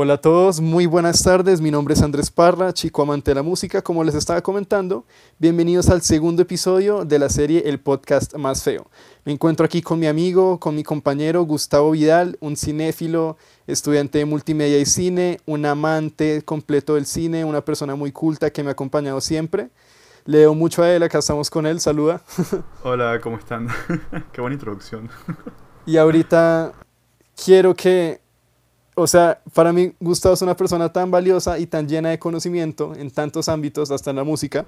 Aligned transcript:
Hola 0.00 0.14
a 0.14 0.20
todos, 0.20 0.60
muy 0.60 0.86
buenas 0.86 1.24
tardes. 1.24 1.60
Mi 1.60 1.72
nombre 1.72 1.94
es 1.94 2.02
Andrés 2.02 2.30
Parra, 2.30 2.72
chico 2.72 3.02
amante 3.02 3.32
de 3.32 3.34
la 3.34 3.42
música, 3.42 3.82
como 3.82 4.04
les 4.04 4.14
estaba 4.14 4.40
comentando. 4.40 5.04
Bienvenidos 5.40 5.88
al 5.88 6.02
segundo 6.02 6.42
episodio 6.42 7.04
de 7.04 7.18
la 7.18 7.28
serie 7.28 7.64
El 7.66 7.80
Podcast 7.80 8.36
Más 8.36 8.62
Feo. 8.62 8.88
Me 9.24 9.32
encuentro 9.32 9.66
aquí 9.66 9.82
con 9.82 9.98
mi 9.98 10.06
amigo, 10.06 10.60
con 10.60 10.76
mi 10.76 10.84
compañero 10.84 11.42
Gustavo 11.42 11.90
Vidal, 11.90 12.38
un 12.38 12.56
cinéfilo, 12.56 13.38
estudiante 13.66 14.18
de 14.18 14.24
multimedia 14.24 14.78
y 14.78 14.86
cine, 14.86 15.40
un 15.46 15.66
amante 15.66 16.42
completo 16.44 16.94
del 16.94 17.04
cine, 17.04 17.44
una 17.44 17.64
persona 17.64 17.96
muy 17.96 18.12
culta 18.12 18.50
que 18.50 18.62
me 18.62 18.68
ha 18.68 18.74
acompañado 18.74 19.20
siempre. 19.20 19.68
Leo 20.26 20.54
mucho 20.54 20.84
a 20.84 20.92
él, 20.92 21.02
acá 21.02 21.18
estamos 21.18 21.50
con 21.50 21.66
él, 21.66 21.80
saluda. 21.80 22.22
Hola, 22.84 23.18
¿cómo 23.20 23.36
están? 23.36 23.66
Qué 24.32 24.40
buena 24.40 24.54
introducción. 24.54 25.10
y 25.86 25.96
ahorita 25.96 26.72
quiero 27.34 27.74
que 27.74 28.27
o 28.98 29.06
sea, 29.06 29.40
para 29.54 29.72
mí 29.72 29.94
Gustavo 30.00 30.34
es 30.34 30.42
una 30.42 30.56
persona 30.56 30.92
tan 30.92 31.10
valiosa 31.10 31.58
y 31.58 31.66
tan 31.66 31.88
llena 31.88 32.10
de 32.10 32.18
conocimiento 32.18 32.94
en 32.96 33.10
tantos 33.10 33.48
ámbitos, 33.48 33.90
hasta 33.90 34.10
en 34.10 34.16
la 34.16 34.24
música, 34.24 34.66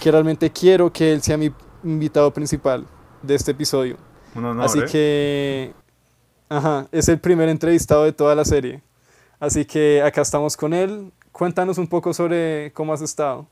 que 0.00 0.10
realmente 0.10 0.50
quiero 0.50 0.92
que 0.92 1.12
él 1.12 1.22
sea 1.22 1.36
mi 1.38 1.52
invitado 1.82 2.32
principal 2.32 2.86
de 3.22 3.34
este 3.34 3.52
episodio. 3.52 3.96
Así 4.60 4.78
¿eh? 4.78 4.84
que, 4.90 5.72
ajá, 6.48 6.86
es 6.92 7.08
el 7.08 7.18
primer 7.18 7.48
entrevistado 7.48 8.04
de 8.04 8.12
toda 8.12 8.34
la 8.34 8.44
serie. 8.44 8.82
Así 9.40 9.64
que 9.64 10.02
acá 10.02 10.20
estamos 10.20 10.56
con 10.56 10.74
él. 10.74 11.10
Cuéntanos 11.32 11.78
un 11.78 11.86
poco 11.86 12.12
sobre 12.12 12.72
cómo 12.74 12.92
has 12.92 13.00
estado. 13.00 13.46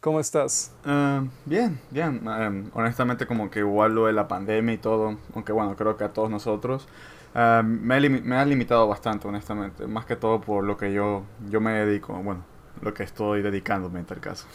¿Cómo 0.00 0.20
estás? 0.20 0.72
Ah, 0.84 1.24
bien, 1.44 1.80
bien. 1.90 2.22
Em, 2.26 2.70
honestamente 2.74 3.26
como 3.26 3.50
que 3.50 3.60
igual 3.60 3.94
lo 3.94 4.06
de 4.06 4.12
la 4.12 4.28
pandemia 4.28 4.74
y 4.74 4.78
todo, 4.78 5.16
aunque 5.34 5.52
bueno, 5.52 5.74
creo 5.76 5.96
que 5.96 6.04
a 6.04 6.12
todos 6.12 6.28
nosotros. 6.30 6.88
Ah, 7.34 7.62
me, 7.64 7.94
ha 8.36 8.44
limitado 8.44 8.88
bastante, 8.88 9.28
honestamente. 9.28 9.86
Más 9.86 10.04
que 10.04 10.16
todo 10.16 10.40
por 10.40 10.64
lo 10.64 10.76
que 10.76 10.92
yo, 10.92 11.24
yo 11.48 11.60
me 11.60 11.72
dedico, 11.72 12.14
bueno, 12.14 12.44
lo 12.80 12.94
que 12.94 13.02
estoy 13.02 13.42
dedicándome 13.42 14.00
en 14.00 14.06
tal 14.06 14.20
caso. 14.20 14.46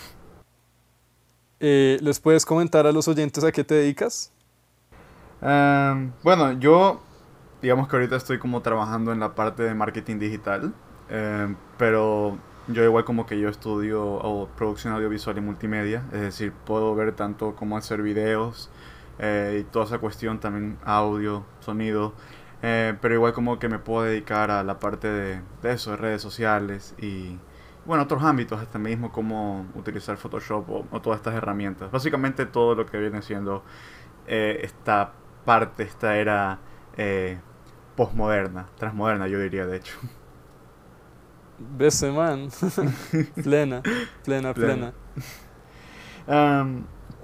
Eh, 1.60 1.98
¿Les 2.02 2.20
puedes 2.20 2.46
comentar 2.46 2.86
a 2.86 2.92
los 2.92 3.08
oyentes 3.08 3.44
a 3.44 3.52
qué 3.52 3.64
te 3.64 3.76
dedicas? 3.76 4.32
bueno, 6.24 6.54
yo 6.54 7.02
digamos 7.64 7.88
que 7.88 7.96
ahorita 7.96 8.18
estoy 8.18 8.40
como 8.40 8.62
trabajando 8.62 9.14
en 9.14 9.22
la 9.22 9.36
parte 9.36 9.64
de 9.64 9.74
marketing 9.74 10.20
digital, 10.20 10.74
em, 11.10 11.56
pero 11.78 12.38
yo 12.68 12.84
igual 12.84 13.06
como 13.06 13.26
que 13.26 13.40
yo 13.40 13.48
estudio 13.48 14.50
producción 14.58 14.94
audiovisual 14.94 15.38
y 15.38 15.42
multimedia, 15.42 16.04
es 16.12 16.20
decir, 16.20 16.52
puedo 16.66 16.94
ver 16.94 17.14
tanto 17.14 17.56
cómo 17.56 17.78
hacer 17.78 18.02
videos 18.02 18.70
eh, 19.18 19.60
y 19.62 19.64
toda 19.72 19.86
esa 19.86 20.00
cuestión, 20.00 20.40
también 20.42 20.78
audio, 20.84 21.46
sonido, 21.62 22.14
eh, 22.66 22.96
pero 23.02 23.14
igual 23.14 23.34
como 23.34 23.60
que 23.60 23.68
me 23.68 23.78
puedo 23.78 24.06
dedicar 24.06 24.50
a 24.50 24.64
la 24.64 24.80
parte 24.80 25.10
de, 25.10 25.42
eso, 25.64 25.92
de 25.92 25.98
redes 25.98 26.22
sociales 26.22 26.96
y, 26.98 27.38
bueno, 27.86 28.04
otros 28.04 28.24
ámbitos, 28.24 28.62
hasta 28.62 28.80
mismo 28.80 29.12
como 29.12 29.68
utilizar 29.76 30.16
Photoshop 30.16 30.88
o, 30.90 31.02
todas 31.02 31.20
estas 31.20 31.36
herramientas. 31.36 31.92
Básicamente 31.92 32.46
todo 32.46 32.74
lo 32.74 32.86
que 32.86 32.98
viene 32.98 33.22
siendo 33.22 33.66
eh, 34.28 34.62
esta 34.64 35.12
parte, 35.44 35.84
esta 35.84 36.16
era 36.16 36.60
eh, 36.96 37.38
postmoderna, 37.98 38.70
transmoderna 38.78 39.28
yo 39.28 39.40
diría 39.40 39.66
de 39.66 39.78
hecho. 39.78 40.00
Bese 41.60 42.12
man. 42.12 42.48
plena, 43.44 43.82
plena, 44.24 44.54
plena. 44.54 44.94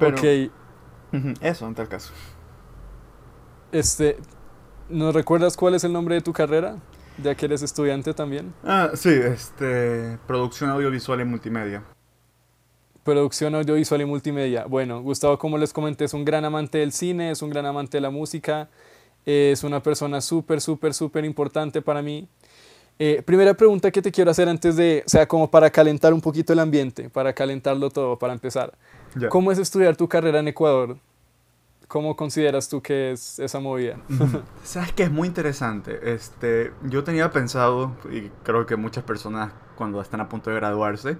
ok. 0.01 0.51
Eso 1.39 1.65
en 1.65 1.75
tal 1.75 1.87
caso. 1.87 2.11
Este, 3.71 4.17
¿Nos 4.89 5.13
recuerdas 5.13 5.55
cuál 5.55 5.75
es 5.75 5.83
el 5.83 5.93
nombre 5.93 6.15
de 6.15 6.21
tu 6.21 6.33
carrera? 6.33 6.77
Ya 7.21 7.35
que 7.35 7.45
eres 7.45 7.61
estudiante 7.61 8.13
también. 8.13 8.53
Ah, 8.63 8.89
sí, 8.95 9.09
este, 9.09 10.17
producción 10.25 10.71
audiovisual 10.71 11.21
y 11.21 11.25
multimedia. 11.25 11.83
Producción 13.03 13.53
audiovisual 13.55 14.01
y 14.01 14.05
multimedia. 14.05 14.65
Bueno, 14.65 15.01
Gustavo, 15.01 15.37
como 15.37 15.57
les 15.57 15.73
comenté, 15.73 16.05
es 16.05 16.13
un 16.13 16.25
gran 16.25 16.43
amante 16.43 16.79
del 16.79 16.91
cine, 16.91 17.31
es 17.31 17.41
un 17.41 17.49
gran 17.49 17.65
amante 17.65 17.97
de 17.97 18.01
la 18.01 18.09
música, 18.09 18.69
es 19.25 19.63
una 19.63 19.81
persona 19.83 20.21
súper, 20.21 20.59
súper, 20.59 20.93
súper 20.93 21.23
importante 21.23 21.81
para 21.81 22.01
mí. 22.01 22.27
Eh, 22.97 23.21
primera 23.23 23.53
pregunta 23.53 23.91
que 23.91 24.01
te 24.01 24.11
quiero 24.11 24.31
hacer 24.31 24.49
antes 24.49 24.75
de, 24.75 25.03
o 25.05 25.09
sea, 25.09 25.27
como 25.27 25.49
para 25.49 25.69
calentar 25.69 26.13
un 26.13 26.21
poquito 26.21 26.51
el 26.51 26.59
ambiente, 26.59 27.09
para 27.09 27.31
calentarlo 27.33 27.89
todo, 27.89 28.17
para 28.17 28.33
empezar. 28.33 28.73
¿Cómo 29.29 29.51
es 29.51 29.59
estudiar 29.59 29.95
tu 29.95 30.07
carrera 30.07 30.39
en 30.39 30.47
Ecuador? 30.47 30.97
¿Cómo 31.89 32.15
consideras 32.15 32.69
tú 32.69 32.83
que 32.83 33.13
es 33.13 33.39
esa 33.39 33.59
movida? 33.59 33.97
Sabes 34.63 34.93
que 34.93 35.01
es 35.01 35.11
muy 35.11 35.27
interesante. 35.27 36.13
Este, 36.13 36.71
yo 36.83 37.03
tenía 37.03 37.31
pensado, 37.31 37.93
y 38.11 38.29
creo 38.43 38.67
que 38.67 38.75
muchas 38.75 39.03
personas 39.03 39.53
cuando 39.75 39.99
están 39.99 40.21
a 40.21 40.29
punto 40.29 40.51
de 40.51 40.57
graduarse, 40.57 41.17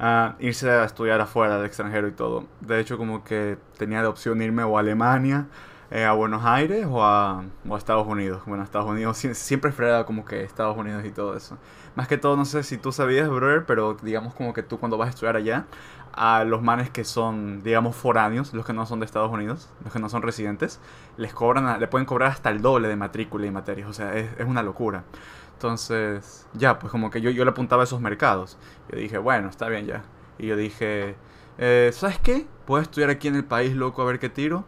a 0.00 0.34
irse 0.40 0.68
a 0.68 0.84
estudiar 0.84 1.20
afuera 1.20 1.58
del 1.58 1.66
extranjero 1.66 2.08
y 2.08 2.10
todo. 2.10 2.46
De 2.60 2.80
hecho, 2.80 2.98
como 2.98 3.22
que 3.22 3.56
tenía 3.78 4.02
de 4.02 4.08
opción 4.08 4.42
irme 4.42 4.64
o 4.64 4.76
a 4.76 4.80
Alemania, 4.80 5.46
eh, 5.92 6.04
a 6.04 6.10
Buenos 6.10 6.44
Aires 6.44 6.88
o 6.90 7.04
a, 7.04 7.44
o 7.68 7.74
a, 7.76 7.78
Estados 7.78 8.08
Unidos. 8.08 8.42
Bueno, 8.46 8.64
Estados 8.64 8.90
Unidos 8.90 9.16
siempre 9.34 9.70
freda 9.70 10.06
como 10.06 10.24
que 10.24 10.42
Estados 10.42 10.76
Unidos 10.76 11.04
y 11.04 11.10
todo 11.12 11.36
eso. 11.36 11.56
Más 12.00 12.08
que 12.08 12.16
todo, 12.16 12.34
no 12.34 12.46
sé 12.46 12.62
si 12.62 12.78
tú 12.78 12.92
sabías, 12.92 13.28
brother, 13.28 13.66
pero 13.66 13.94
digamos 14.00 14.32
como 14.32 14.54
que 14.54 14.62
tú 14.62 14.78
cuando 14.78 14.96
vas 14.96 15.08
a 15.08 15.10
estudiar 15.10 15.36
allá, 15.36 15.66
a 16.14 16.44
los 16.44 16.62
manes 16.62 16.88
que 16.88 17.04
son, 17.04 17.62
digamos, 17.62 17.94
foráneos, 17.94 18.54
los 18.54 18.64
que 18.64 18.72
no 18.72 18.86
son 18.86 19.00
de 19.00 19.04
Estados 19.04 19.30
Unidos, 19.30 19.68
los 19.84 19.92
que 19.92 19.98
no 19.98 20.08
son 20.08 20.22
residentes, 20.22 20.80
les 21.18 21.34
cobran, 21.34 21.78
le 21.78 21.86
pueden 21.88 22.06
cobrar 22.06 22.30
hasta 22.30 22.48
el 22.48 22.62
doble 22.62 22.88
de 22.88 22.96
matrícula 22.96 23.44
y 23.44 23.50
materias, 23.50 23.86
o 23.86 23.92
sea, 23.92 24.16
es, 24.16 24.30
es 24.38 24.46
una 24.46 24.62
locura. 24.62 25.04
Entonces, 25.52 26.46
ya, 26.54 26.78
pues 26.78 26.90
como 26.90 27.10
que 27.10 27.20
yo, 27.20 27.28
yo 27.28 27.44
le 27.44 27.50
apuntaba 27.50 27.82
a 27.82 27.84
esos 27.84 28.00
mercados. 28.00 28.56
Yo 28.90 28.96
dije, 28.98 29.18
bueno, 29.18 29.50
está 29.50 29.68
bien 29.68 29.84
ya. 29.84 30.02
Y 30.38 30.46
yo 30.46 30.56
dije, 30.56 31.16
eh, 31.58 31.90
¿sabes 31.92 32.18
qué? 32.18 32.46
Puedo 32.64 32.80
estudiar 32.80 33.10
aquí 33.10 33.28
en 33.28 33.34
el 33.36 33.44
país, 33.44 33.76
loco, 33.76 34.00
a 34.00 34.06
ver 34.06 34.18
qué 34.18 34.30
tiro. 34.30 34.64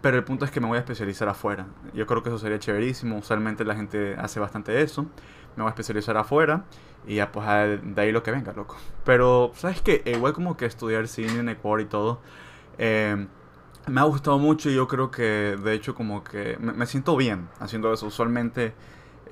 Pero 0.00 0.16
el 0.16 0.24
punto 0.24 0.46
es 0.46 0.50
que 0.50 0.60
me 0.60 0.66
voy 0.66 0.76
a 0.76 0.80
especializar 0.80 1.28
afuera. 1.28 1.66
Yo 1.92 2.06
creo 2.06 2.22
que 2.22 2.30
eso 2.30 2.38
sería 2.38 2.58
chéverísimo. 2.58 3.18
Usualmente 3.18 3.66
la 3.66 3.76
gente 3.76 4.16
hace 4.18 4.40
bastante 4.40 4.80
eso. 4.80 5.04
Me 5.56 5.62
voy 5.62 5.68
a 5.68 5.70
especializar 5.70 6.16
afuera. 6.16 6.64
Y 7.06 7.16
ya, 7.16 7.32
pues 7.32 7.46
de 7.46 8.02
ahí 8.02 8.12
lo 8.12 8.22
que 8.22 8.30
venga, 8.30 8.52
loco. 8.52 8.76
Pero, 9.04 9.52
¿sabes 9.54 9.80
qué? 9.80 10.02
Igual 10.04 10.32
como 10.32 10.56
que 10.56 10.66
estudiar 10.66 11.08
cine 11.08 11.38
en 11.38 11.48
Ecuador 11.48 11.80
y 11.80 11.86
todo. 11.86 12.20
Eh, 12.78 13.26
me 13.86 14.00
ha 14.00 14.04
gustado 14.04 14.38
mucho 14.38 14.70
y 14.70 14.74
yo 14.74 14.86
creo 14.86 15.10
que, 15.10 15.56
de 15.62 15.74
hecho, 15.74 15.94
como 15.94 16.22
que 16.22 16.56
me, 16.60 16.86
siento 16.86 17.16
bien 17.16 17.48
haciendo 17.58 17.92
eso. 17.92 18.06
Usualmente, 18.06 18.74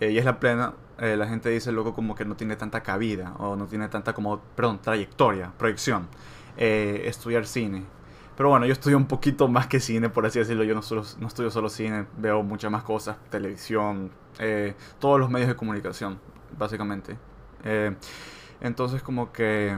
eh, 0.01 0.11
y 0.11 0.19
es 0.19 0.25
la 0.25 0.41
plena, 0.41 0.75
eh, 0.99 1.17
la 1.17 1.29
gente 1.29 1.51
dice, 1.51 1.73
loco, 1.73 1.95
como 1.95 2.15
que 2.15 2.25
no 2.25 2.37
tiene 2.37 2.57
tanta 2.57 2.83
cabida. 2.83 3.35
O 3.39 3.57
no 3.57 3.67
tiene 3.67 3.89
tanta, 3.89 4.15
como, 4.15 4.41
perdón, 4.57 4.81
trayectoria, 4.81 5.53
proyección. 5.59 6.09
estudiar 6.57 7.47
cine. 7.47 7.85
Pero 8.39 8.51
bueno, 8.51 8.67
yo 8.67 8.73
estudio 8.73 8.97
un 8.97 9.07
poquito 9.07 9.49
más 9.49 9.67
que 9.67 9.81
cine, 9.81 10.11
por 10.11 10.25
así 10.25 10.39
decirlo. 10.39 10.63
Yo 10.63 10.73
no, 10.73 10.81
solo, 10.81 11.03
no 11.19 11.27
estudio 11.27 11.51
solo 11.51 11.69
cine, 11.69 12.07
veo 12.19 12.45
muchas 12.45 12.71
más 12.71 12.85
cosas, 12.85 13.17
televisión, 13.31 14.13
todos 15.01 15.19
los 15.19 15.29
medios 15.29 15.49
de 15.49 15.57
comunicación, 15.57 16.21
básicamente. 16.57 17.19
Eh, 17.65 17.97
entonces 18.61 19.03
como 19.03 19.33
que, 19.33 19.77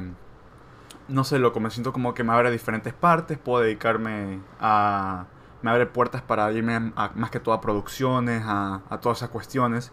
no 1.08 1.24
sé, 1.24 1.38
loco, 1.38 1.58
me 1.58 1.70
siento 1.70 1.94
como 1.94 2.12
que 2.12 2.22
me 2.22 2.34
abre 2.34 2.50
diferentes 2.50 2.92
partes, 2.92 3.38
puedo 3.38 3.62
dedicarme 3.62 4.40
a... 4.60 5.24
Me 5.62 5.70
abre 5.70 5.86
puertas 5.86 6.20
para 6.20 6.52
irme 6.52 6.92
a, 6.96 7.12
más 7.14 7.30
que 7.30 7.40
todo 7.40 7.54
a 7.54 7.62
producciones, 7.62 8.42
a, 8.44 8.82
a 8.90 9.00
todas 9.00 9.20
esas 9.20 9.30
cuestiones. 9.30 9.90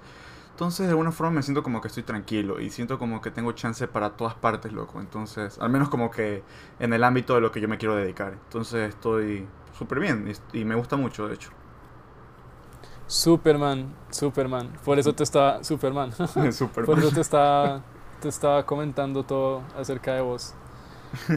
Entonces, 0.57 0.87
de 0.87 0.89
alguna 0.89 1.11
forma 1.11 1.33
me 1.33 1.43
siento 1.43 1.61
como 1.61 1.81
que 1.81 1.87
estoy 1.87 2.01
tranquilo 2.01 2.59
y 2.59 2.71
siento 2.71 2.97
como 2.97 3.21
que 3.21 3.29
tengo 3.29 3.51
chance 3.51 3.87
para 3.87 4.17
todas 4.17 4.33
partes, 4.33 4.73
loco. 4.73 4.99
Entonces, 4.99 5.59
al 5.59 5.69
menos 5.69 5.87
como 5.87 6.09
que 6.09 6.41
en 6.79 6.93
el 6.93 7.03
ámbito 7.03 7.35
de 7.35 7.41
lo 7.41 7.51
que 7.51 7.61
yo 7.61 7.67
me 7.67 7.77
quiero 7.77 7.95
dedicar. 7.95 8.33
Entonces, 8.33 8.89
estoy 8.89 9.47
súper 9.77 9.99
bien 9.99 10.33
y, 10.53 10.65
me 10.65 10.73
gusta 10.73 10.97
mucho, 10.97 11.27
de 11.27 11.35
hecho. 11.35 11.51
Superman, 13.05 13.93
Superman. 14.09 14.73
Por 14.83 14.97
eso 14.97 15.13
te 15.13 15.21
estaba. 15.21 15.63
Superman. 15.63 16.11
Superman. 16.51 16.85
Por 16.87 16.97
eso 16.97 17.11
te 17.11 17.21
estaba, 17.21 17.83
te 18.19 18.27
estaba 18.27 18.65
comentando 18.65 19.21
todo 19.21 19.61
acerca 19.77 20.15
de 20.15 20.21
vos. 20.21 20.55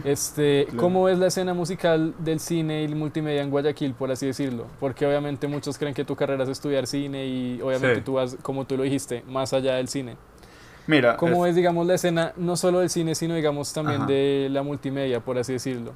Este, 0.04 0.66
¿Cómo 0.76 1.08
es 1.08 1.18
la 1.18 1.28
escena 1.28 1.54
musical 1.54 2.14
del 2.18 2.40
cine 2.40 2.82
y 2.82 2.84
el 2.84 2.96
multimedia 2.96 3.42
en 3.42 3.50
Guayaquil, 3.50 3.94
por 3.94 4.10
así 4.10 4.26
decirlo? 4.26 4.66
Porque 4.78 5.06
obviamente 5.06 5.46
muchos 5.48 5.78
creen 5.78 5.94
que 5.94 6.04
tu 6.04 6.16
carrera 6.16 6.44
es 6.44 6.50
estudiar 6.50 6.86
cine 6.86 7.26
y 7.26 7.60
obviamente 7.62 8.00
tú 8.00 8.14
vas, 8.14 8.36
como 8.42 8.66
tú 8.66 8.76
lo 8.76 8.82
dijiste, 8.82 9.24
más 9.28 9.52
allá 9.52 9.74
del 9.74 9.88
cine. 9.88 10.16
Mira, 10.86 11.16
¿cómo 11.16 11.46
es, 11.46 11.54
digamos, 11.54 11.86
la 11.86 11.94
escena 11.94 12.32
no 12.36 12.56
solo 12.56 12.80
del 12.80 12.90
cine, 12.90 13.14
sino 13.14 13.34
digamos 13.34 13.72
también 13.72 14.06
de 14.06 14.48
la 14.50 14.62
multimedia, 14.62 15.20
por 15.20 15.38
así 15.38 15.52
decirlo? 15.52 15.92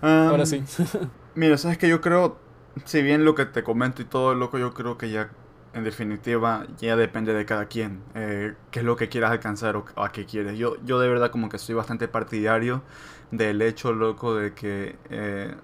Ahora 0.00 0.46
sí. 0.46 0.62
mira, 1.34 1.58
sabes 1.58 1.76
que 1.76 1.88
yo 1.88 2.00
creo 2.00 2.38
si 2.84 3.02
bien 3.02 3.24
lo 3.24 3.34
que 3.34 3.46
te 3.46 3.62
comento 3.62 4.02
y 4.02 4.04
todo, 4.04 4.34
loco, 4.34 4.58
yo 4.58 4.72
creo 4.74 4.98
que 4.98 5.10
ya, 5.10 5.30
en 5.72 5.84
definitiva, 5.84 6.66
ya 6.78 6.96
depende 6.96 7.32
de 7.32 7.44
cada 7.44 7.66
quien. 7.66 8.02
Eh, 8.14 8.54
qué 8.70 8.80
es 8.80 8.84
lo 8.84 8.96
que 8.96 9.08
quieras 9.08 9.30
alcanzar 9.30 9.76
o 9.76 9.84
a 9.96 10.10
qué 10.10 10.26
quieres. 10.26 10.58
Yo, 10.58 10.76
yo 10.84 10.98
de 10.98 11.08
verdad 11.08 11.30
como 11.30 11.48
que 11.48 11.58
soy 11.58 11.74
bastante 11.74 12.08
partidario 12.08 12.82
del 13.30 13.62
hecho, 13.62 13.92
loco, 13.92 14.34
de 14.34 14.52
que 14.52 14.96
eh, 15.10 15.54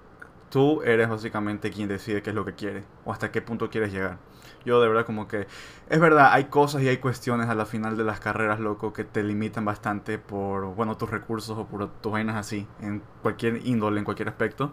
tú 0.51 0.83
eres 0.83 1.09
básicamente 1.09 1.71
quien 1.71 1.89
decide 1.89 2.23
qué 2.23 2.31
es 2.31 2.37
lo 2.37 2.45
que 2.45 2.55
quieres 2.55 2.85
o 3.05 3.13
hasta 3.13 3.33
qué 3.33 3.43
punto 3.43 3.69
quieres 3.69 3.93
llegar. 3.93 4.19
Yo 4.65 4.81
de 4.81 4.89
verdad 4.89 5.07
como 5.07 5.29
que... 5.29 5.47
Es 5.89 6.01
verdad, 6.01 6.31
hay 6.33 6.45
cosas 6.45 6.83
y 6.83 6.89
hay 6.89 6.99
cuestiones 6.99 7.49
a 7.49 7.55
la 7.55 7.67
final 7.67 7.97
de 7.97 8.05
las 8.05 8.21
carreras, 8.21 8.59
loco, 8.61 8.93
que 8.93 9.05
te 9.05 9.23
limitan 9.23 9.65
bastante 9.65 10.19
por, 10.19 10.75
bueno, 10.75 10.97
tus 10.97 11.11
recursos 11.11 11.57
o 11.59 11.67
por 11.67 11.89
tus 12.01 12.13
vainas 12.13 12.37
así, 12.37 12.67
en 12.81 13.03
cualquier 13.23 13.67
índole, 13.67 13.99
en 13.99 14.05
cualquier 14.05 14.29
aspecto. 14.29 14.73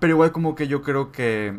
Pero 0.00 0.12
igual 0.12 0.32
como 0.32 0.54
que 0.54 0.68
yo 0.68 0.82
creo 0.82 1.12
que 1.12 1.58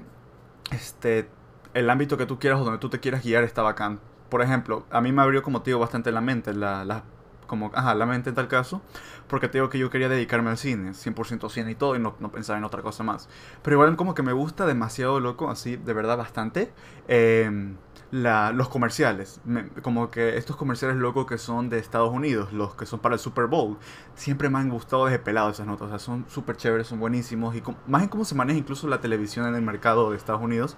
este 0.71 1.29
el 1.77 1.89
ámbito 1.89 2.17
que 2.17 2.25
tú 2.25 2.39
quieras 2.39 2.59
o 2.59 2.63
donde 2.63 2.79
tú 2.79 2.89
te 2.89 2.99
quieras 2.99 3.23
guiar 3.23 3.43
está 3.43 3.61
bacán. 3.61 3.99
Por 4.29 4.41
ejemplo, 4.41 4.85
a 4.89 4.99
mí 4.99 5.11
me 5.11 5.21
abrió 5.21 5.43
como 5.43 5.61
te 5.61 5.73
bastante 5.73 6.11
la 6.11 6.21
mente, 6.21 6.53
la, 6.53 7.03
como, 7.45 7.71
ajá, 7.73 7.93
la 7.95 8.05
mente 8.05 8.29
en 8.29 8.35
tal 8.35 8.47
caso, 8.47 8.81
porque 9.27 9.47
te 9.47 9.59
digo 9.59 9.69
que 9.69 9.77
yo 9.77 9.89
quería 9.89 10.09
dedicarme 10.09 10.49
al 10.49 10.57
cine, 10.57 10.91
100% 10.91 11.49
cine 11.49 11.71
y 11.71 11.75
todo, 11.75 11.95
y 11.95 11.99
no, 11.99 12.15
no, 12.19 12.31
pensaba 12.31 12.57
en 12.57 12.65
otra 12.65 12.81
cosa 12.81 13.03
más. 13.03 13.29
Pero 13.61 13.75
igual 13.75 13.95
como 13.95 14.15
que 14.15 14.23
me 14.23 14.33
gusta 14.33 14.65
demasiado, 14.65 15.19
loco, 15.19 15.49
así, 15.49 15.77
de 15.77 15.93
verdad, 15.93 16.17
bastante, 16.17 16.73
eh, 17.07 17.75
la, 18.11 18.51
los 18.51 18.69
comerciales. 18.69 19.41
como 19.81 20.09
que 20.11 20.37
estos 20.37 20.55
comerciales 20.55 20.97
locos 20.97 21.25
que 21.25 21.37
son 21.37 21.69
de 21.69 21.79
Estados 21.79 22.11
Unidos, 22.11 22.53
los 22.53 22.75
que 22.75 22.85
son 22.85 22.99
para 22.99 23.15
el 23.15 23.19
Super 23.19 23.47
Bowl, 23.47 23.77
siempre 24.15 24.49
me 24.49 24.59
han 24.59 24.69
gustado 24.69 25.05
desde 25.05 25.19
pelado 25.19 25.49
esas 25.49 25.67
notas. 25.67 25.87
O 25.87 25.89
sea, 25.89 25.99
son 25.99 26.25
súper 26.29 26.57
chéveres, 26.57 26.87
son 26.87 26.99
buenísimos. 26.99 27.55
Y 27.55 27.63
más 27.87 28.03
en 28.03 28.09
cómo 28.09 28.25
se 28.25 28.35
maneja 28.35 28.59
incluso 28.59 28.87
la 28.87 29.01
televisión 29.01 29.47
en 29.47 29.55
el 29.55 29.61
mercado 29.61 30.11
de 30.11 30.17
Estados 30.17 30.41
Unidos. 30.41 30.77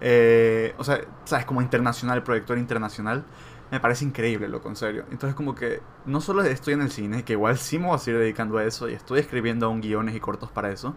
Eh, 0.00 0.74
o 0.78 0.84
sea, 0.84 1.00
sabes, 1.24 1.46
como 1.46 1.62
internacional, 1.62 2.22
proyector 2.22 2.58
internacional. 2.58 3.24
Me 3.70 3.80
parece 3.80 4.04
increíble, 4.04 4.48
loco, 4.48 4.68
en 4.68 4.76
serio. 4.76 5.04
Entonces 5.10 5.34
como 5.34 5.56
que 5.56 5.80
no 6.04 6.20
solo 6.20 6.42
estoy 6.42 6.74
en 6.74 6.82
el 6.82 6.92
cine, 6.92 7.24
que 7.24 7.32
igual 7.32 7.58
sí 7.58 7.78
me 7.80 7.86
voy 7.86 7.96
a 7.96 7.98
seguir 7.98 8.20
dedicando 8.20 8.58
a 8.58 8.64
eso 8.64 8.88
y 8.88 8.92
estoy 8.92 9.18
escribiendo 9.18 9.66
aún 9.66 9.80
guiones 9.80 10.14
y 10.14 10.20
cortos 10.20 10.52
para 10.52 10.70
eso, 10.70 10.94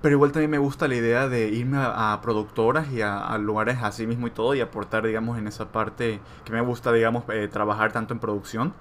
pero 0.00 0.14
igual 0.14 0.32
también 0.32 0.50
me 0.50 0.58
gusta 0.58 0.88
la 0.88 0.94
idea 0.94 1.28
de 1.28 1.48
irme 1.48 1.76
a, 1.78 2.18
productoras 2.22 2.90
y 2.90 3.02
a, 3.02 3.36
lugares 3.38 3.78
así 3.82 4.06
mismo 4.06 4.26
y 4.28 4.30
todo 4.30 4.54
y 4.54 4.60
aportar, 4.60 5.06
digamos, 5.06 5.36
en 5.38 5.46
esa 5.46 5.72
parte 5.72 6.20
que 6.44 6.52
me 6.52 6.62
gusta, 6.62 6.90
digamos, 6.90 7.24
eh, 7.28 7.48
trabajar 7.48 7.92
tanto 7.92 8.14
en 8.14 8.20
producción 8.20 8.72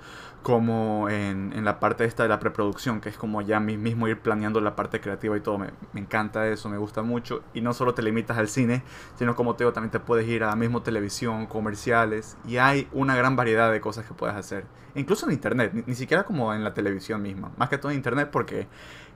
como 0.46 1.10
en, 1.10 1.54
en, 1.56 1.66
la 1.66 1.80
parte 1.80 2.06
esta 2.06 2.22
de 2.22 2.30
la 2.30 2.38
preproducción, 2.38 3.02
que 3.02 3.10
es 3.10 3.18
como 3.18 3.42
ya 3.42 3.60
mismo 3.60 4.08
ir 4.08 4.20
planeando 4.20 4.62
la 4.62 4.76
parte 4.76 5.02
creativa 5.02 5.36
y 5.36 5.40
todo. 5.40 5.58
Me, 5.58 5.72
me, 5.92 6.02
encanta 6.02 6.48
eso, 6.48 6.70
me 6.70 6.78
gusta 6.78 7.02
mucho. 7.02 7.42
Y 7.56 7.62
no 7.62 7.74
solo 7.74 7.96
te 7.96 8.04
limitas 8.04 8.38
al 8.38 8.48
cine, 8.48 8.84
sino 9.18 9.36
como 9.36 9.56
te 9.56 9.64
digo, 9.64 9.74
también 9.74 9.90
te 9.90 10.00
puedes 10.00 10.28
ir 10.28 10.44
a 10.44 10.56
mismo 10.56 10.84
televisión, 10.84 11.48
comerciales, 11.48 12.38
y 12.46 12.58
hay 12.58 12.88
una 12.94 13.16
gran 13.16 13.36
variedad 13.36 13.72
de 13.72 13.82
cosas 13.82 14.06
que 14.06 14.14
puedes 14.14 14.36
hacer. 14.36 14.66
Incluso 14.94 15.26
en 15.26 15.32
internet, 15.32 15.74
ni, 15.88 15.96
siquiera 15.96 16.26
como 16.26 16.54
en 16.54 16.64
la 16.64 16.76
televisión 16.76 17.24
misma. 17.24 17.52
Más 17.58 17.68
que 17.70 17.80
todo 17.80 17.90
en 17.92 17.98
internet 17.98 18.30
porque 18.32 18.68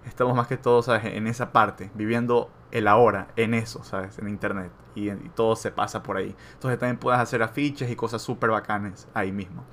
estamos 0.07 0.35
más 0.35 0.47
que 0.47 0.57
todo, 0.57 0.81
¿sabes? 0.81 1.05
En 1.05 1.27
esa 1.27 1.51
parte, 1.51 1.91
viviendo 1.93 2.49
el 2.71 2.87
ahora, 2.87 3.27
en 3.35 3.53
eso, 3.53 3.83
¿sabes? 3.83 4.17
En 4.17 4.29
internet. 4.29 4.71
Y, 4.95 5.11
y 5.11 5.29
todo 5.35 5.55
se 5.55 5.69
pasa 5.69 6.01
por 6.01 6.17
ahí. 6.17 6.35
Entonces 6.53 6.79
también 6.79 6.97
puedes 6.97 7.19
hacer 7.19 7.43
afiches 7.43 7.91
y 7.91 7.95
cosas 7.95 8.19
súper 8.23 8.49
bacanes 8.49 9.07
ahí 9.13 9.31
mismo. 9.31 9.63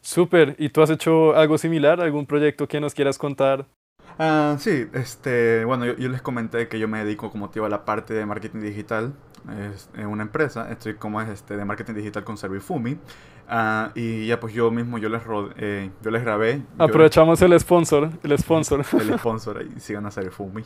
Súper. 0.00 0.56
¿Y 0.58 0.70
tú 0.70 0.82
has 0.82 0.90
hecho 0.90 1.36
algo 1.36 1.58
similar? 1.58 2.00
¿Algún 2.00 2.26
proyecto 2.26 2.66
que 2.66 2.80
nos 2.80 2.94
quieras 2.94 3.18
contar? 3.18 3.66
Ah, 4.18 4.56
sí, 4.58 4.86
este, 4.92 5.64
bueno, 5.64 5.86
yo, 5.86 6.08
les 6.08 6.20
comenté 6.20 6.68
que 6.68 6.78
yo 6.78 6.88
me 6.88 7.04
dedico 7.04 7.30
como 7.30 7.48
tío 7.50 7.64
a 7.64 7.68
la 7.68 7.84
parte 7.84 8.12
de 8.12 8.26
marketing 8.26 8.60
digital 8.60 9.14
en 9.94 10.06
una 10.06 10.22
empresa, 10.22 10.70
estoy 10.70 10.94
como 10.94 11.20
es 11.20 11.28
este 11.28 11.56
de 11.56 11.64
marketing 11.64 11.94
digital 11.94 12.24
con 12.24 12.36
Servifumi 12.36 12.92
uh, 12.92 13.90
y 13.94 14.26
ya 14.26 14.38
pues 14.38 14.52
yo 14.52 14.70
mismo 14.70 14.98
yo 14.98 15.08
les 15.08 15.22
eh, 15.56 15.90
yo 16.02 16.10
les 16.10 16.22
grabé. 16.22 16.62
Aprovechamos 16.78 17.40
el 17.42 17.58
sponsor, 17.58 18.10
el 18.22 18.38
sponsor. 18.38 18.84
el 19.00 19.18
sponsor 19.18 19.58
ahí 19.58 19.72
sigan 19.78 20.06
a 20.06 20.10
Servifumi. 20.10 20.64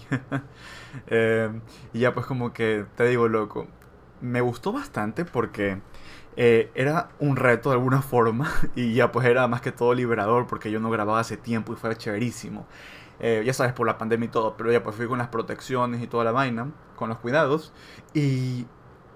eh, 1.06 1.50
y 1.92 2.00
ya 2.00 2.12
pues 2.12 2.26
como 2.26 2.52
que 2.52 2.84
te 2.96 3.06
digo 3.06 3.28
loco, 3.28 3.66
me 4.20 4.40
gustó 4.40 4.72
bastante 4.72 5.24
porque 5.24 5.78
eh, 6.36 6.70
era 6.74 7.10
un 7.20 7.36
reto 7.36 7.70
de 7.70 7.76
alguna 7.76 8.02
forma 8.02 8.50
y 8.74 8.94
ya 8.94 9.12
pues 9.12 9.26
era 9.26 9.46
más 9.48 9.60
que 9.60 9.72
todo 9.72 9.94
liberador 9.94 10.46
porque 10.46 10.70
yo 10.70 10.80
no 10.80 10.90
grababa 10.90 11.20
hace 11.20 11.36
tiempo 11.36 11.72
y 11.72 11.76
fue 11.76 11.96
chéverísimo. 11.96 12.66
Eh, 13.20 13.42
ya 13.46 13.52
sabes, 13.52 13.72
por 13.72 13.86
la 13.86 13.96
pandemia 13.96 14.26
y 14.26 14.30
todo, 14.30 14.56
pero 14.56 14.72
ya 14.72 14.82
pues 14.82 14.96
fui 14.96 15.06
con 15.06 15.18
las 15.18 15.28
protecciones 15.28 16.02
y 16.02 16.06
toda 16.08 16.24
la 16.24 16.32
vaina, 16.32 16.72
con 16.96 17.08
los 17.08 17.18
cuidados 17.18 17.72
y, 18.12 18.66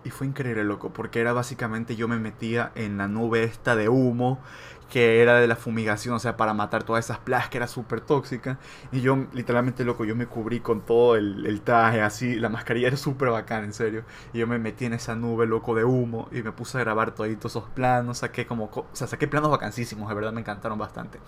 y 0.04 0.10
fue 0.10 0.26
increíble, 0.26 0.64
loco, 0.64 0.92
porque 0.92 1.20
era 1.20 1.32
básicamente 1.32 1.96
yo 1.96 2.08
me 2.08 2.18
metía 2.18 2.72
en 2.74 2.98
la 2.98 3.08
nube 3.08 3.44
esta 3.44 3.76
de 3.76 3.88
humo 3.88 4.40
que 4.88 5.20
era 5.20 5.38
de 5.38 5.46
la 5.46 5.56
fumigación, 5.56 6.14
o 6.14 6.18
sea, 6.18 6.36
para 6.36 6.54
matar 6.54 6.82
todas 6.82 7.04
esas 7.04 7.18
plagas 7.18 7.48
que 7.50 7.58
era 7.58 7.66
súper 7.66 8.00
tóxica. 8.00 8.58
Y 8.90 9.00
yo, 9.00 9.26
literalmente, 9.32 9.84
loco, 9.84 10.04
yo 10.04 10.16
me 10.16 10.26
cubrí 10.26 10.60
con 10.60 10.80
todo 10.80 11.16
el, 11.16 11.46
el 11.46 11.60
traje, 11.60 12.00
así, 12.00 12.36
la 12.36 12.48
mascarilla 12.48 12.88
era 12.88 12.96
súper 12.96 13.28
bacana, 13.30 13.66
en 13.66 13.74
serio. 13.74 14.04
Y 14.32 14.38
yo 14.38 14.46
me 14.46 14.58
metí 14.58 14.86
en 14.86 14.94
esa 14.94 15.14
nube, 15.14 15.46
loco, 15.46 15.74
de 15.74 15.84
humo, 15.84 16.28
y 16.32 16.42
me 16.42 16.52
puse 16.52 16.78
a 16.78 16.80
grabar 16.80 17.14
todos 17.14 17.28
esos 17.28 17.64
planos, 17.70 18.18
saqué 18.18 18.46
como, 18.46 18.64
o 18.72 18.86
sea, 18.92 19.06
saqué 19.06 19.28
planos 19.28 19.50
vacancísimos, 19.50 20.08
de 20.08 20.14
verdad 20.14 20.32
me 20.32 20.40
encantaron 20.40 20.78
bastante. 20.78 21.20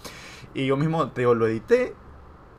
Y 0.55 0.67
yo 0.67 0.77
mismo, 0.77 1.11
te 1.11 1.23
digo, 1.23 1.35
lo 1.35 1.47
edité, 1.47 1.95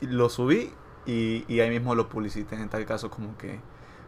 lo 0.01 0.29
subí, 0.29 0.71
y, 1.07 1.45
y 1.47 1.61
ahí 1.61 1.69
mismo 1.71 1.95
lo 1.95 2.09
publicité, 2.09 2.55
en 2.55 2.69
tal 2.69 2.85
caso, 2.85 3.09
como 3.09 3.35
que 3.37 3.59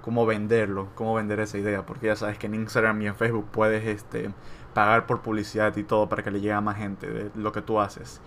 cómo 0.03 0.25
venderlo, 0.25 0.89
cómo 0.95 1.15
vender 1.15 1.39
esa 1.39 1.57
idea, 1.57 1.85
porque 1.85 2.07
ya 2.07 2.15
sabes 2.15 2.37
que 2.37 2.47
en 2.47 2.55
Instagram 2.55 3.01
y 3.01 3.07
en 3.07 3.15
Facebook 3.15 3.47
puedes 3.51 3.85
este 3.85 4.29
pagar 4.73 5.05
por 5.05 5.21
publicidad 5.21 5.75
y 5.77 5.83
todo 5.83 6.09
para 6.09 6.23
que 6.23 6.31
le 6.31 6.41
llegue 6.41 6.53
a 6.53 6.61
más 6.61 6.77
gente 6.77 7.09
de 7.09 7.31
lo 7.35 7.51
que 7.51 7.61
tú 7.61 7.79
haces. 7.79 8.21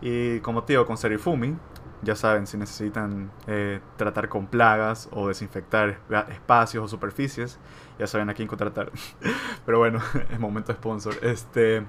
Y 0.00 0.40
como 0.40 0.64
te 0.64 0.72
digo, 0.72 0.86
con 0.86 0.96
Serifumi, 0.96 1.56
ya 2.02 2.16
saben, 2.16 2.46
si 2.46 2.56
necesitan 2.56 3.30
eh, 3.46 3.80
tratar 3.96 4.28
con 4.28 4.46
plagas 4.46 5.08
o 5.12 5.28
desinfectar 5.28 6.00
espacios 6.30 6.84
o 6.84 6.88
superficies, 6.88 7.58
ya 7.98 8.06
saben 8.06 8.28
a 8.30 8.34
quién 8.34 8.48
contratar. 8.48 8.90
Pero 9.66 9.78
bueno, 9.78 10.00
es 10.30 10.40
momento 10.40 10.72
sponsor. 10.72 11.14
Este, 11.22 11.86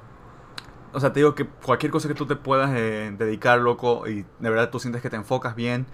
o 0.94 1.00
sea, 1.00 1.14
te 1.14 1.22
digo 1.22 1.34
que 1.34 1.48
cualquier 1.48 1.92
cosa 1.92 2.08
que 2.08 2.14
tú 2.14 2.26
te 2.26 2.36
puedas 2.36 2.72
eh, 2.76 3.12
dedicar, 3.18 3.60
loco, 3.60 4.08
y 4.08 4.26
de 4.40 4.50
verdad 4.50 4.70
tú 4.70 4.80
sientes 4.80 5.02
que 5.02 5.10
te 5.10 5.16
enfocas 5.16 5.56
bien 5.56 5.88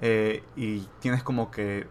eh, 0.00 0.42
y 0.56 0.80
tienes 1.00 1.22
como 1.22 1.50
que... 1.50 1.86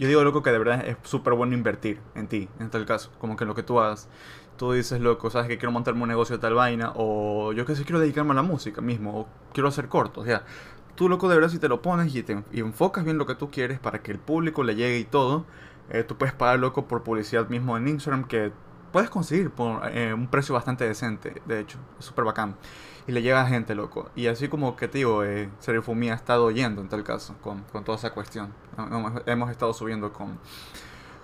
Yo 0.00 0.08
digo, 0.08 0.24
loco, 0.24 0.42
que 0.42 0.50
de 0.50 0.58
verdad 0.58 0.82
es 0.88 0.96
súper 1.02 1.34
bueno 1.34 1.52
invertir 1.52 2.00
en 2.14 2.26
ti, 2.26 2.48
en 2.58 2.70
tal 2.70 2.86
caso, 2.86 3.12
como 3.18 3.36
que 3.36 3.44
en 3.44 3.48
lo 3.48 3.54
que 3.54 3.62
tú 3.62 3.80
hagas. 3.80 4.08
Tú 4.56 4.72
dices, 4.72 4.98
loco, 4.98 5.28
sabes 5.28 5.46
que 5.46 5.58
quiero 5.58 5.72
montarme 5.72 6.00
un 6.00 6.08
negocio 6.08 6.36
de 6.36 6.40
tal 6.40 6.54
vaina, 6.54 6.94
o 6.96 7.52
yo 7.52 7.66
que 7.66 7.76
sé, 7.76 7.84
quiero 7.84 8.00
dedicarme 8.00 8.30
a 8.30 8.34
la 8.36 8.42
música 8.42 8.80
mismo, 8.80 9.20
o 9.20 9.28
quiero 9.52 9.68
hacer 9.68 9.88
cortos, 9.88 10.22
o 10.22 10.26
sea, 10.26 10.44
tú, 10.94 11.10
loco, 11.10 11.28
de 11.28 11.34
verdad, 11.34 11.50
si 11.50 11.58
te 11.58 11.68
lo 11.68 11.82
pones 11.82 12.14
y 12.14 12.22
te 12.22 12.42
enfocas 12.52 13.04
bien 13.04 13.18
lo 13.18 13.26
que 13.26 13.34
tú 13.34 13.50
quieres 13.50 13.78
para 13.78 14.02
que 14.02 14.10
el 14.10 14.18
público 14.18 14.62
le 14.64 14.74
llegue 14.74 14.98
y 15.00 15.04
todo, 15.04 15.44
eh, 15.90 16.02
tú 16.02 16.16
puedes 16.16 16.34
pagar, 16.34 16.60
loco, 16.60 16.88
por 16.88 17.02
publicidad 17.02 17.50
mismo 17.50 17.76
en 17.76 17.86
Instagram, 17.86 18.24
que 18.24 18.52
puedes 18.92 19.10
conseguir 19.10 19.50
por 19.50 19.82
eh, 19.92 20.12
un 20.12 20.28
precio 20.28 20.54
bastante 20.54 20.86
decente, 20.86 21.42
de 21.46 21.60
hecho, 21.60 21.78
es 21.98 22.04
súper 22.04 22.24
bacán. 22.24 22.56
Y 23.06 23.12
le 23.12 23.22
llega 23.22 23.40
a 23.40 23.46
gente, 23.46 23.74
loco. 23.74 24.10
Y 24.14 24.26
así 24.26 24.48
como 24.48 24.76
que, 24.76 24.86
tío, 24.86 25.24
eh, 25.24 25.48
Serifumi 25.58 26.10
ha 26.10 26.14
estado 26.14 26.50
yendo 26.50 26.80
en 26.82 26.88
tal 26.88 27.02
caso, 27.02 27.34
con, 27.40 27.62
con 27.72 27.82
toda 27.82 27.98
esa 27.98 28.10
cuestión. 28.10 28.52
Hemos 29.26 29.50
estado 29.50 29.72
subiendo 29.72 30.12
con 30.12 30.38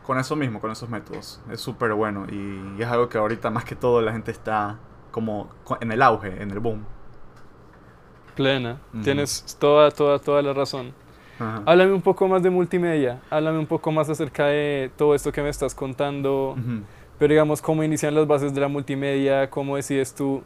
con 0.07 0.19
eso 0.19 0.37
mismo, 0.37 0.61
con 0.61 0.71
esos 0.71 0.89
métodos. 0.89 1.41
Es 1.51 1.61
súper 1.61 1.93
bueno 1.93 2.27
y, 2.31 2.81
es 2.81 2.87
algo 2.87 3.09
que 3.09 3.19
ahorita 3.19 3.51
más 3.51 3.65
que 3.65 3.75
todo 3.75 4.01
la 4.01 4.13
gente 4.13 4.31
está 4.31 4.79
como 5.11 5.49
en 5.81 5.91
el 5.91 6.01
auge, 6.01 6.41
en 6.41 6.51
el 6.51 6.61
boom. 6.61 6.85
Plena, 8.37 8.79
tienes 9.03 9.57
toda, 9.59 9.91
toda, 9.91 10.19
toda 10.19 10.43
la 10.43 10.53
razón. 10.53 10.93
Háblame 11.39 11.93
un 11.93 12.03
poco 12.03 12.29
más 12.29 12.43
de 12.43 12.51
multimedia, 12.51 13.21
háblame 13.31 13.59
un 13.59 13.67
poco 13.67 13.91
más 13.91 14.09
acerca 14.09 14.47
de 14.47 14.91
todo 14.97 15.15
esto 15.15 15.33
que 15.33 15.43
me 15.43 15.49
estás 15.49 15.75
contando, 15.75 16.57
pero 17.19 17.33
digamos, 17.33 17.63
cómo 17.63 17.83
inician 17.83 18.15
las 18.15 18.27
bases 18.27 18.55
de 18.55 18.61
la 18.61 18.69
multimedia, 18.69 19.49
cómo 19.51 19.77
decides 19.77 20.15
tú 20.15 20.43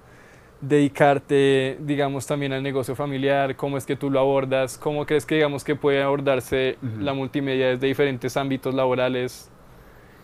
dedicarte, 0.61 1.79
digamos, 1.81 2.27
también 2.27 2.53
al 2.53 2.62
negocio 2.62 2.95
familiar, 2.95 3.57
cómo 3.57 3.79
es 3.79 3.87
que 3.87 3.97
tú 3.97 4.11
lo 4.11 4.21
abordas, 4.21 4.77
cómo 4.77 5.07
crees 5.07 5.25
que, 5.25 5.37
digamos, 5.37 5.65
que 5.65 5.75
puede 5.75 6.03
abordarse 6.03 6.77
la 6.99 7.15
multimedia 7.15 7.69
desde 7.69 7.87
diferentes 7.87 8.37
ámbitos 8.37 8.75
laborales. 8.75 9.50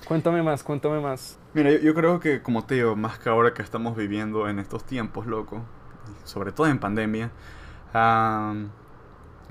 Cuéntame 0.06 0.42
más, 0.42 0.62
cuéntame 0.62 1.00
más. 1.00 1.38
Mira, 1.54 1.70
yo, 1.70 1.94
creo 1.94 2.20
que, 2.20 2.42
como 2.42 2.64
te 2.64 2.76
digo, 2.76 2.94
más 2.96 3.18
que 3.18 3.30
ahora 3.30 3.54
que 3.54 3.62
estamos 3.62 3.96
viviendo 3.96 4.48
en 4.48 4.58
estos 4.58 4.84
tiempos, 4.84 5.26
loco, 5.26 5.62
sobre 6.24 6.52
todo 6.52 6.66
en 6.66 6.78
pandemia, 6.78 7.30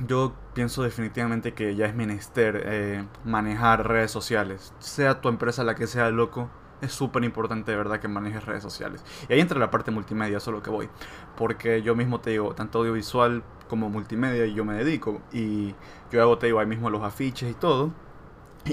yo 0.07 0.35
pienso 0.53 0.83
definitivamente 0.83 1.53
que 1.53 1.75
ya 1.75 1.87
es 1.87 1.95
menester 1.95 2.61
eh, 2.63 3.03
manejar 3.23 3.87
redes 3.87 4.11
sociales, 4.11 4.73
sea 4.77 5.19
tu 5.19 5.29
empresa 5.29 5.63
la 5.63 5.73
que 5.73 5.87
sea, 5.87 6.11
loco 6.11 6.49
es 6.85 6.93
súper 6.93 7.23
importante 7.23 7.71
de 7.71 7.77
verdad 7.77 7.99
que 7.99 8.07
manejes 8.07 8.45
redes 8.45 8.63
sociales. 8.63 9.03
Y 9.29 9.33
ahí 9.33 9.39
entra 9.39 9.59
la 9.59 9.71
parte 9.71 9.91
multimedia, 9.91 10.37
eso 10.37 10.51
es 10.51 10.55
lo 10.55 10.63
que 10.63 10.69
voy. 10.69 10.89
Porque 11.35 11.81
yo 11.81 11.95
mismo 11.95 12.21
te 12.21 12.31
digo, 12.31 12.53
tanto 12.53 12.79
audiovisual 12.79 13.43
como 13.67 13.89
multimedia, 13.89 14.45
yo 14.45 14.65
me 14.65 14.75
dedico. 14.75 15.21
Y 15.33 15.75
yo 16.11 16.37
te 16.37 16.47
digo, 16.47 16.59
ahí 16.59 16.67
mismo 16.67 16.89
los 16.89 17.03
afiches 17.03 17.51
y 17.51 17.53
todo. 17.53 17.91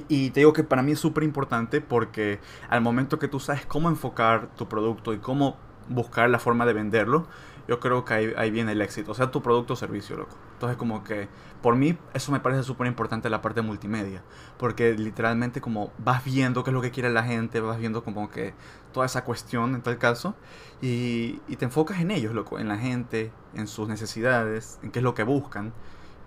Y 0.09 0.31
te 0.31 0.41
digo 0.41 0.53
que 0.53 0.65
para 0.65 0.83
mí 0.83 0.93
es 0.93 0.99
súper 0.99 1.23
importante 1.23 1.81
porque 1.83 2.41
al 2.71 2.81
momento 2.81 3.19
que 3.19 3.29
tú 3.29 3.41
sabes 3.41 3.67
cómo 3.67 3.91
enfocar 3.91 4.49
tu 4.57 4.67
producto 4.67 5.13
y 5.13 5.19
cómo 5.19 5.57
buscar 5.89 6.31
la 6.31 6.39
forma 6.39 6.65
de 6.65 6.73
venderlo, 6.73 7.27
yo 7.69 7.79
creo 7.79 8.05
que 8.05 8.35
ahí, 8.37 8.51
viene 8.51 8.73
el 8.73 8.81
éxito. 8.81 9.13
O 9.13 9.15
sea, 9.15 9.31
tu 9.31 9.43
producto 9.43 9.75
o 9.75 9.77
servicio, 9.77 10.17
loco. 10.17 10.37
Entonces 10.63 10.79
como 10.79 11.03
que 11.03 11.29
por 11.61 11.75
mí 11.75 11.99
eso 12.15 12.31
me 12.31 12.39
parece 12.39 12.63
súper 12.63 12.87
importante 12.87 13.29
la 13.29 13.43
parte 13.43 13.63
multimedia, 13.63 14.23
porque 14.59 14.93
literalmente 14.93 15.61
como 15.61 15.91
vas 15.99 16.25
viendo 16.25 16.63
qué 16.63 16.71
es 16.71 16.75
lo 16.75 16.81
que 16.81 16.93
quiere 16.93 17.11
la 17.11 17.25
gente, 17.25 17.59
vas 17.59 17.81
viendo 17.81 18.05
como 18.05 18.31
que 18.31 18.55
toda 18.93 19.05
esa 19.05 19.25
cuestión 19.25 19.75
en 19.75 19.83
tal 19.83 19.99
caso, 19.99 20.37
y, 20.81 21.41
y 21.49 21.57
te 21.57 21.65
enfocas 21.65 22.01
en 22.01 22.13
ellos, 22.13 22.33
loco, 22.33 22.61
en 22.61 22.69
la 22.69 22.79
gente, 22.79 23.33
en 23.55 23.67
sus 23.67 23.89
necesidades, 23.89 24.79
en 24.85 24.93
qué 24.93 25.01
es 25.01 25.03
lo 25.03 25.17
que 25.17 25.25
buscan, 25.25 25.73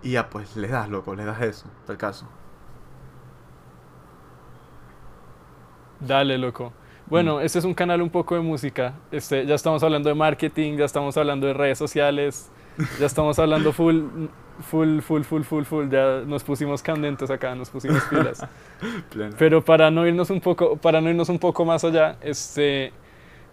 y 0.02 0.10
ya 0.10 0.28
pues 0.28 0.54
les 0.54 0.70
das, 0.70 0.90
loco, 0.90 1.14
les 1.14 1.24
das 1.24 1.40
eso, 1.40 1.64
en 1.64 1.86
tal 1.86 1.96
caso. 1.96 2.28
Dale, 5.98 6.36
loco. 6.36 6.74
Bueno, 7.06 7.36
mm. 7.36 7.40
este 7.40 7.58
es 7.58 7.64
un 7.64 7.72
canal 7.72 8.02
un 8.02 8.10
poco 8.10 8.34
de 8.34 8.42
música. 8.42 8.92
Este, 9.10 9.46
ya 9.46 9.54
estamos 9.54 9.82
hablando 9.82 10.10
de 10.10 10.14
marketing, 10.14 10.76
ya 10.76 10.84
estamos 10.84 11.16
hablando 11.16 11.46
de 11.46 11.54
redes 11.54 11.78
sociales, 11.78 12.50
ya 12.98 13.06
estamos 13.06 13.38
hablando 13.38 13.72
full, 13.72 14.02
full, 14.60 15.00
full, 15.00 15.22
full, 15.22 15.42
full, 15.42 15.64
full. 15.64 15.88
Ya 15.88 16.22
nos 16.26 16.44
pusimos 16.44 16.82
candentes 16.82 17.30
acá, 17.30 17.54
nos 17.54 17.70
pusimos 17.70 18.02
pilas. 18.04 18.46
Pero 19.38 19.64
para 19.64 19.90
no 19.90 20.06
irnos 20.06 20.30
un 20.30 20.40
poco, 20.40 20.76
para 20.76 21.00
no 21.00 21.10
irnos 21.10 21.28
un 21.28 21.38
poco 21.38 21.64
más 21.64 21.84
allá, 21.84 22.16
este, 22.20 22.92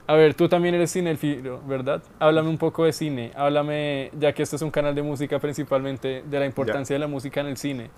a 0.08 0.14
ver, 0.16 0.34
tú 0.34 0.50
también 0.50 0.76
eres 0.76 0.92
cinefilo, 0.92 1.62
¿verdad? 1.68 2.02
Háblame 2.20 2.50
un 2.50 2.58
poco 2.58 2.86
de 2.86 2.94
cine. 2.94 3.32
Háblame, 3.36 4.12
ya 4.20 4.34
que 4.34 4.44
este 4.44 4.56
es 4.56 4.62
un 4.62 4.72
canal 4.72 4.96
de 4.96 5.02
música 5.02 5.40
principalmente, 5.40 6.24
de 6.30 6.40
la 6.40 6.46
importancia 6.46 6.94
de 6.94 7.00
la 7.00 7.08
música 7.08 7.42
en 7.42 7.48
el 7.48 7.58
cine 7.58 7.90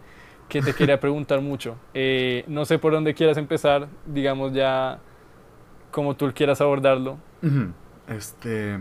que 0.48 0.62
te 0.62 0.74
quería 0.74 1.00
preguntar 1.00 1.42
mucho. 1.42 1.76
Eh, 1.94 2.44
no 2.48 2.66
sé 2.66 2.78
por 2.78 2.94
dónde 2.94 3.14
quieras 3.14 3.38
empezar, 3.38 3.88
digamos 4.06 4.54
ya 4.54 5.00
como 5.92 6.16
tú 6.16 6.32
quieras 6.34 6.62
abordarlo. 6.62 7.18
Este. 8.08 8.78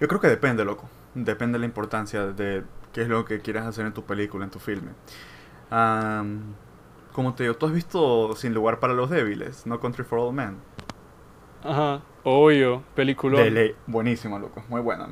Yo 0.00 0.08
creo 0.08 0.20
que 0.20 0.28
depende, 0.28 0.64
loco. 0.64 0.88
Depende 1.14 1.54
de 1.54 1.60
la 1.60 1.66
importancia 1.66 2.26
de 2.26 2.64
qué 2.92 3.02
es 3.02 3.08
lo 3.08 3.24
que 3.24 3.40
quieras 3.40 3.66
hacer 3.66 3.86
en 3.86 3.92
tu 3.92 4.04
película, 4.04 4.44
en 4.44 4.50
tu 4.50 4.58
filme. 4.58 4.92
como 7.12 7.34
te 7.34 7.44
digo, 7.44 7.54
tú 7.56 7.66
has 7.66 7.72
visto 7.72 8.34
Sin 8.36 8.54
lugar 8.54 8.78
para 8.78 8.94
los 8.94 9.10
débiles, 9.10 9.66
No 9.66 9.80
Country 9.80 10.04
for 10.04 10.18
All 10.18 10.34
Men. 10.34 10.56
Ajá, 11.64 12.02
obvio, 12.22 12.82
película. 12.94 13.38
Buenísima, 13.86 14.38
loco, 14.38 14.62
muy 14.68 14.80
buena. 14.80 15.08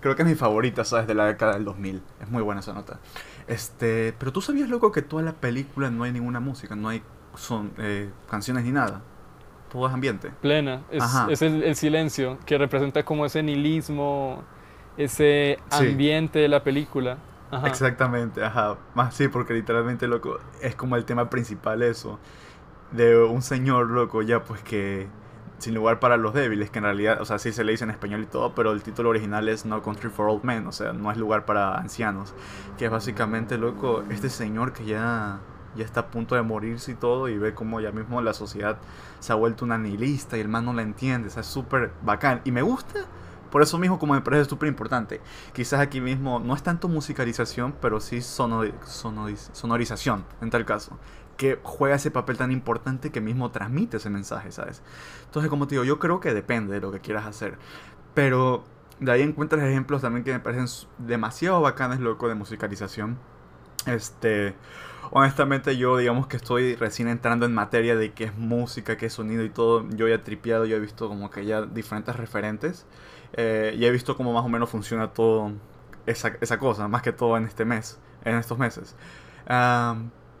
creo 0.00 0.16
que 0.16 0.22
es 0.22 0.28
mi 0.28 0.34
favorita, 0.34 0.84
¿sabes? 0.84 1.06
De 1.06 1.14
la 1.14 1.26
década 1.26 1.54
del 1.54 1.64
2000. 1.64 2.02
Es 2.20 2.28
muy 2.28 2.42
buena 2.42 2.60
esa 2.60 2.74
nota. 2.74 3.00
Este, 3.46 4.14
pero 4.18 4.32
tú 4.32 4.40
sabías, 4.40 4.68
loco, 4.68 4.92
que 4.92 5.02
toda 5.02 5.22
la 5.22 5.32
película 5.32 5.90
no 5.90 6.04
hay 6.04 6.12
ninguna 6.12 6.40
música, 6.40 6.76
no 6.76 6.88
hay 6.88 7.02
son, 7.36 7.72
eh, 7.78 8.10
canciones 8.28 8.64
ni 8.64 8.72
nada. 8.72 9.02
Todo 9.74 9.88
es 9.88 9.92
ambiente. 9.92 10.30
Plena. 10.40 10.82
Es, 10.92 11.42
el, 11.42 11.74
silencio 11.74 12.38
que 12.46 12.56
representa 12.56 13.04
como 13.04 13.26
ese 13.26 13.42
nihilismo, 13.42 14.44
ese 14.96 15.58
ambiente 15.68 16.38
de 16.38 16.46
la 16.46 16.62
película. 16.62 17.18
Exactamente, 17.64 18.44
ajá. 18.44 18.76
Más 18.94 19.16
sí, 19.16 19.26
porque 19.26 19.52
literalmente, 19.52 20.06
loco, 20.06 20.38
es 20.62 20.76
como 20.76 20.94
el 20.94 21.04
tema 21.04 21.28
principal 21.28 21.82
eso. 21.82 22.20
De 22.92 23.20
un 23.20 23.42
señor, 23.42 23.90
loco, 23.90 24.22
ya 24.22 24.44
pues 24.44 24.62
que 24.62 25.08
sin 25.58 25.74
lugar 25.74 25.98
para 25.98 26.16
los 26.16 26.34
débiles, 26.34 26.70
que 26.70 26.78
en 26.78 26.84
realidad, 26.84 27.20
o 27.20 27.24
sea, 27.24 27.40
sí 27.40 27.50
se 27.50 27.64
le 27.64 27.72
dice 27.72 27.82
en 27.82 27.90
español 27.90 28.22
y 28.22 28.26
todo, 28.26 28.54
pero 28.54 28.70
el 28.70 28.82
título 28.84 29.08
original 29.08 29.48
es 29.48 29.66
No 29.66 29.82
Country 29.82 30.10
for 30.10 30.28
Old 30.28 30.44
Men, 30.44 30.68
o 30.68 30.72
sea, 30.72 30.92
no 30.92 31.10
es 31.10 31.16
lugar 31.16 31.46
para 31.46 31.78
ancianos, 31.78 32.32
que 32.78 32.84
es 32.84 32.92
básicamente, 32.92 33.58
loco, 33.58 34.04
este 34.08 34.28
señor 34.28 34.72
que 34.72 34.84
ya, 34.84 35.40
ya 35.76 35.84
está 35.84 36.00
a 36.00 36.06
punto 36.08 36.34
de 36.34 36.42
morirse 36.42 36.92
y 36.92 36.94
todo, 36.94 37.28
y 37.28 37.38
ve 37.38 37.54
como 37.54 37.80
ya 37.80 37.92
mismo 37.92 38.20
la 38.22 38.34
sociedad 38.34 38.78
se 39.20 39.32
ha 39.32 39.36
vuelto 39.36 39.64
una 39.64 39.78
nihilista 39.78 40.36
y 40.36 40.40
el 40.40 40.48
man 40.48 40.64
no 40.64 40.72
la 40.72 40.82
entiende, 40.82 41.28
o 41.28 41.30
sea, 41.30 41.42
es 41.42 41.46
súper 41.46 41.92
bacán, 42.02 42.40
y 42.44 42.52
me 42.52 42.62
gusta. 42.62 43.00
Por 43.50 43.62
eso 43.62 43.78
mismo 43.78 44.00
como 44.00 44.14
me 44.14 44.20
parece 44.20 44.50
súper 44.50 44.68
importante. 44.68 45.20
Quizás 45.52 45.78
aquí 45.78 46.00
mismo 46.00 46.40
no 46.40 46.56
es 46.56 46.64
tanto 46.64 46.88
musicalización, 46.88 47.72
pero 47.80 48.00
sí 48.00 48.20
sonorización 48.20 50.24
en 50.40 50.50
tal 50.50 50.64
caso 50.64 50.98
que 51.36 51.58
juega 51.62 51.96
ese 51.96 52.10
papel 52.10 52.36
tan 52.36 52.52
importante 52.52 53.10
que 53.10 53.20
mismo 53.20 53.50
transmite 53.50 53.96
ese 53.98 54.10
mensaje, 54.10 54.52
¿sabes? 54.52 54.82
Entonces, 55.26 55.50
como 55.50 55.66
te 55.66 55.74
digo, 55.74 55.84
yo 55.84 55.98
creo 55.98 56.20
que 56.20 56.34
depende 56.34 56.74
de 56.74 56.80
lo 56.80 56.92
que 56.92 57.00
quieras 57.00 57.26
hacer. 57.26 57.58
Pero 58.14 58.64
de 59.00 59.12
ahí 59.12 59.22
encuentras 59.22 59.62
ejemplos 59.62 60.02
también 60.02 60.24
que 60.24 60.32
me 60.32 60.40
parecen 60.40 60.66
demasiado 60.98 61.60
bacanes, 61.60 62.00
loco, 62.00 62.28
de 62.28 62.34
musicalización. 62.34 63.18
Este, 63.86 64.54
honestamente 65.10 65.76
yo 65.76 65.96
digamos 65.96 66.26
que 66.26 66.36
estoy 66.36 66.74
recién 66.76 67.08
entrando 67.08 67.46
en 67.46 67.54
materia 67.54 67.96
de 67.96 68.12
qué 68.12 68.24
es 68.24 68.36
música, 68.36 68.96
qué 68.96 69.06
es 69.06 69.12
sonido 69.12 69.44
y 69.44 69.50
todo. 69.50 69.88
Yo 69.90 70.08
ya 70.08 70.16
he 70.16 70.18
tripeado, 70.18 70.64
yo 70.66 70.76
he 70.76 70.80
visto 70.80 71.08
como 71.08 71.30
que 71.30 71.44
ya 71.46 71.62
diferentes 71.62 72.16
referentes. 72.16 72.86
Eh, 73.34 73.74
y 73.76 73.84
he 73.84 73.90
visto 73.90 74.16
cómo 74.16 74.32
más 74.32 74.44
o 74.44 74.48
menos 74.48 74.70
funciona 74.70 75.12
todo 75.12 75.52
esa, 76.06 76.32
esa 76.40 76.58
cosa, 76.58 76.88
más 76.88 77.02
que 77.02 77.12
todo 77.12 77.36
en 77.36 77.44
este 77.44 77.64
mes, 77.64 77.98
en 78.24 78.36
estos 78.36 78.58
meses. 78.58 78.96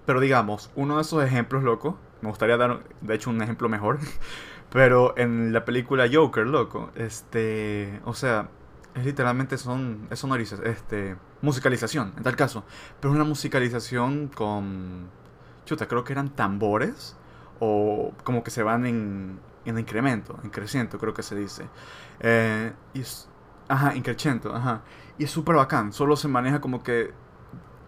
Pero 0.06 0.20
digamos, 0.20 0.70
uno 0.74 0.96
de 0.96 1.02
esos 1.02 1.24
ejemplos, 1.24 1.62
loco, 1.62 1.98
me 2.20 2.28
gustaría 2.28 2.56
dar, 2.56 2.80
de 3.00 3.14
hecho, 3.14 3.30
un 3.30 3.42
ejemplo 3.42 3.68
mejor. 3.68 3.98
Pero 4.70 5.16
en 5.16 5.52
la 5.52 5.64
película 5.64 6.06
Joker, 6.12 6.46
loco, 6.46 6.90
este, 6.96 8.00
o 8.04 8.14
sea, 8.14 8.48
es 8.94 9.04
literalmente 9.04 9.58
son, 9.58 10.06
es 10.10 10.18
sonoriza, 10.18 10.56
este, 10.64 11.16
musicalización, 11.42 12.12
en 12.16 12.22
tal 12.22 12.36
caso. 12.36 12.64
Pero 13.00 13.12
una 13.12 13.24
musicalización 13.24 14.28
con, 14.28 15.08
chuta, 15.64 15.88
creo 15.88 16.04
que 16.04 16.12
eran 16.12 16.30
tambores 16.30 17.16
o 17.60 18.12
como 18.24 18.42
que 18.44 18.50
se 18.50 18.62
van 18.62 18.86
en, 18.86 19.40
en 19.64 19.78
incremento, 19.78 20.38
en 20.42 20.50
creciente, 20.50 20.98
creo 20.98 21.14
que 21.14 21.22
se 21.22 21.34
dice. 21.34 21.66
Eh, 22.20 22.72
y 22.94 23.00
es, 23.00 23.28
ajá, 23.68 23.94
increciento, 23.94 24.54
ajá. 24.54 24.82
Y 25.18 25.24
es 25.24 25.30
súper 25.30 25.56
bacán, 25.56 25.92
solo 25.92 26.16
se 26.16 26.28
maneja 26.28 26.60
como 26.60 26.82
que 26.82 27.12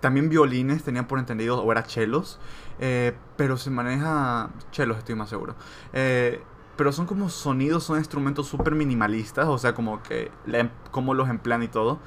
también 0.00 0.28
violines, 0.28 0.82
tenían 0.84 1.06
por 1.06 1.18
entendido, 1.18 1.62
o 1.62 1.72
era 1.72 1.84
chelos, 1.84 2.38
eh, 2.78 3.16
pero 3.36 3.56
se 3.56 3.70
maneja... 3.70 4.50
Chelos, 4.70 4.98
estoy 4.98 5.14
más 5.14 5.28
seguro. 5.28 5.56
Eh, 5.92 6.42
pero 6.76 6.92
son 6.92 7.06
como 7.06 7.30
sonidos, 7.30 7.84
son 7.84 7.98
instrumentos 7.98 8.46
súper 8.46 8.74
minimalistas, 8.74 9.46
o 9.46 9.58
sea, 9.58 9.74
como 9.74 10.02
que 10.02 10.30
em, 10.46 10.68
como 10.90 11.14
los 11.14 11.28
emplean 11.28 11.62
y 11.62 11.68
todo. 11.68 11.98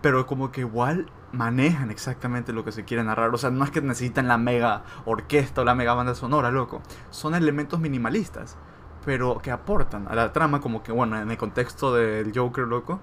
Pero 0.00 0.26
como 0.26 0.52
que 0.52 0.62
igual 0.62 1.10
manejan 1.32 1.90
exactamente 1.90 2.52
lo 2.52 2.64
que 2.64 2.72
se 2.72 2.84
quiere 2.84 3.04
narrar. 3.04 3.34
O 3.34 3.38
sea, 3.38 3.50
no 3.50 3.64
es 3.64 3.70
que 3.70 3.80
necesitan 3.80 4.28
la 4.28 4.38
mega 4.38 4.84
orquesta 5.04 5.62
o 5.62 5.64
la 5.64 5.74
mega 5.74 5.94
banda 5.94 6.14
sonora, 6.14 6.50
loco. 6.50 6.82
Son 7.10 7.34
elementos 7.34 7.80
minimalistas, 7.80 8.56
pero 9.04 9.38
que 9.38 9.50
aportan 9.50 10.06
a 10.08 10.14
la 10.14 10.32
trama, 10.32 10.60
como 10.60 10.82
que, 10.82 10.92
bueno, 10.92 11.20
en 11.20 11.30
el 11.30 11.36
contexto 11.36 11.94
del 11.94 12.32
Joker, 12.34 12.66
loco, 12.66 13.00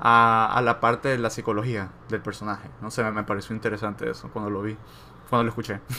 a, 0.00 0.60
la 0.64 0.80
parte 0.80 1.08
de 1.08 1.18
la 1.18 1.30
psicología 1.30 1.90
del 2.08 2.20
personaje. 2.20 2.70
No 2.80 2.90
sé, 2.90 3.08
me 3.10 3.24
pareció 3.24 3.54
interesante 3.54 4.10
eso 4.10 4.30
cuando 4.32 4.50
lo 4.50 4.62
vi, 4.62 4.76
cuando 5.28 5.44
lo 5.44 5.50
escuché. 5.50 5.80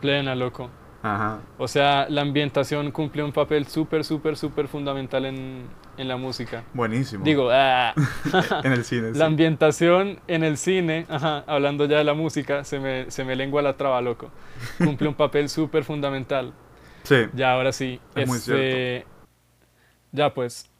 Plena, 0.00 0.34
loco. 0.34 0.70
Ajá. 1.02 1.40
O 1.58 1.68
sea, 1.68 2.06
la 2.08 2.22
ambientación 2.22 2.90
cumple 2.90 3.22
un 3.22 3.32
papel 3.32 3.66
súper, 3.66 4.04
súper, 4.04 4.36
súper 4.36 4.68
fundamental 4.68 5.24
en, 5.24 5.64
en, 5.96 6.08
la 6.08 6.16
música. 6.16 6.64
Buenísimo. 6.74 7.24
Digo, 7.24 7.48
ah. 7.52 7.94
en 8.64 8.72
el 8.72 8.84
cine. 8.84 9.10
La 9.14 9.26
ambientación 9.26 10.18
en 10.26 10.42
el 10.42 10.56
cine, 10.56 11.06
ajá, 11.08 11.44
hablando 11.46 11.84
ya 11.86 11.98
de 11.98 12.04
la 12.04 12.14
música, 12.14 12.64
se 12.64 12.80
me, 12.80 13.10
se 13.10 13.24
me 13.24 13.36
lengua 13.36 13.62
la 13.62 13.76
traba, 13.76 14.00
loco. 14.00 14.30
Cumple 14.78 15.08
un 15.08 15.14
papel 15.14 15.48
súper 15.48 15.84
fundamental. 15.84 16.52
Sí. 17.04 17.26
Ya, 17.34 17.52
ahora 17.52 17.72
sí. 17.72 18.00
Es 18.14 18.26
muy 18.26 18.38
cierto. 18.38 18.62
Este, 18.62 19.06
ya, 20.12 20.34
pues, 20.34 20.70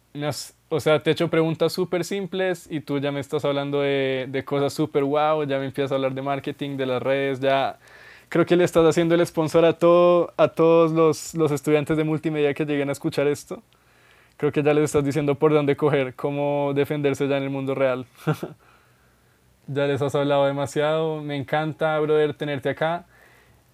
o 0.69 0.81
sea, 0.81 1.01
te 1.03 1.11
he 1.11 1.13
hecho 1.13 1.29
preguntas 1.29 1.73
súper 1.73 2.05
simples 2.05 2.67
y 2.71 2.81
tú 2.81 2.99
ya 2.99 3.13
me 3.13 3.21
estás 3.21 3.45
hablando 3.45 3.81
de, 3.83 4.27
de 4.29 4.45
cosas 4.45 4.73
súper 4.73 5.05
wow, 5.05 5.45
ya 5.45 5.59
me 5.59 5.67
empiezas 5.67 5.93
a 5.93 5.95
hablar 5.97 6.15
de 6.15 6.23
marketing, 6.23 6.77
de 6.77 6.87
las 6.87 7.03
redes, 7.03 7.41
ya 7.41 7.79
creo 8.29 8.47
que 8.47 8.57
le 8.57 8.65
estás 8.65 8.85
haciendo 8.87 9.15
el 9.15 9.27
sponsor 9.27 9.65
a, 9.65 9.75
todo, 9.75 10.33
a 10.37 10.49
todos 10.49 10.93
los, 10.93 11.35
los 11.35 11.53
estudiantes 11.53 11.97
de 11.97 12.05
multimedia 12.05 12.55
que 12.55 12.65
lleguen 12.65 12.89
a 12.89 12.93
escuchar 12.93 13.27
esto. 13.27 13.63
Creo 14.37 14.53
que 14.53 14.63
ya 14.63 14.75
les 14.75 14.85
estás 14.85 15.05
diciendo 15.05 15.37
por 15.37 15.53
dónde 15.53 15.77
coger, 15.77 16.15
cómo 16.15 16.73
defenderse 16.75 17.29
ya 17.29 17.39
en 17.39 17.45
el 17.45 17.51
mundo 17.51 17.75
real. 17.75 18.07
ya 19.67 19.87
les 19.87 20.03
has 20.03 20.15
hablado 20.15 20.47
demasiado, 20.47 21.23
me 21.23 21.37
encanta, 21.37 21.99
brother, 22.01 22.35
tenerte 22.35 22.69
acá. 22.71 23.07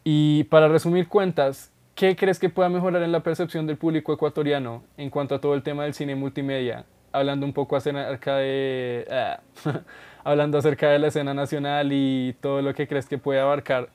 Y 0.05 0.45
para 0.45 0.69
resumir 0.69 1.09
cuentas, 1.09 1.73
¿Qué 1.95 2.17
crees 2.17 2.39
que 2.39 2.49
pueda 2.49 2.69
mejorar 2.71 3.03
en 3.03 3.13
la 3.13 3.21
percepción 3.21 3.67
del 3.67 3.77
público 3.77 4.13
ecuatoriano 4.15 4.83
en 4.97 5.11
cuanto 5.11 5.35
a 5.35 5.41
todo 5.41 5.55
el 5.55 5.63
tema 5.63 5.85
del 5.85 5.93
cine 5.93 6.15
multimedia? 6.15 6.87
Hablando 7.13 7.45
un 7.45 7.53
poco 7.53 7.77
acerca 7.77 8.37
de, 8.37 9.07
ah, 9.11 9.41
hablando 10.25 10.57
acerca 10.57 10.89
de 10.89 10.99
la 10.99 11.09
escena 11.09 11.35
nacional 11.35 11.91
y 11.93 12.35
todo 12.41 12.63
lo 12.63 12.75
que 12.75 12.89
crees 12.89 13.07
que 13.07 13.19
puede 13.19 13.41
abarcar. 13.41 13.91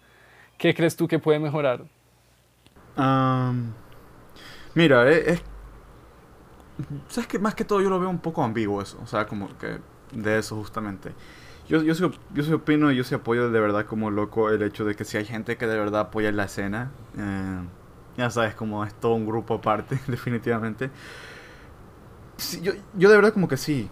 ¿Qué 0.58 0.74
crees 0.74 0.96
tú 0.96 1.08
que 1.08 1.20
puede 1.20 1.40
mejorar? 1.40 1.86
mira, 4.74 5.12
eh, 5.12 5.34
es, 5.34 5.44
sabes 7.08 7.28
que 7.28 7.40
más 7.40 7.56
que 7.56 7.64
todo 7.64 7.82
yo 7.82 7.90
lo 7.90 8.00
veo 8.00 8.10
un 8.10 8.20
poco 8.20 8.44
ambiguo 8.44 8.82
eso, 8.82 8.98
o 9.04 9.08
sea, 9.08 9.28
como 9.28 9.56
que 9.58 9.80
de 10.12 10.40
eso 10.40 10.56
justamente. 10.56 11.12
Yo, 11.68 11.84
yo, 11.84 11.94
soy, 11.96 12.18
yo 12.34 12.44
soy 12.44 12.54
opino 12.54 12.92
y 12.92 12.96
yo 12.96 13.04
sí 13.04 13.14
apoyo 13.14 13.52
de 13.52 13.60
verdad 13.60 13.86
como 13.86 14.10
loco 14.10 14.50
el 14.50 14.62
hecho 14.64 14.86
de 14.86 14.96
que 14.96 15.04
si 15.04 15.18
hay 15.18 15.26
gente 15.26 15.58
que 15.58 15.68
de 15.68 15.78
verdad 15.78 16.02
apoya 16.02 16.32
la 16.32 16.46
escena, 16.46 16.92
eh, 17.18 17.60
ya 18.18 18.30
sabes, 18.30 18.56
como 18.56 18.86
es 18.86 18.94
todo 18.96 19.14
un 19.14 19.26
grupo 19.26 19.56
aparte, 19.56 20.00
definitivamente. 20.08 20.90
yo, 22.62 22.74
yo 22.96 23.10
de 23.10 23.16
verdad 23.16 23.34
como 23.34 23.48
que 23.48 23.58
sí. 23.58 23.90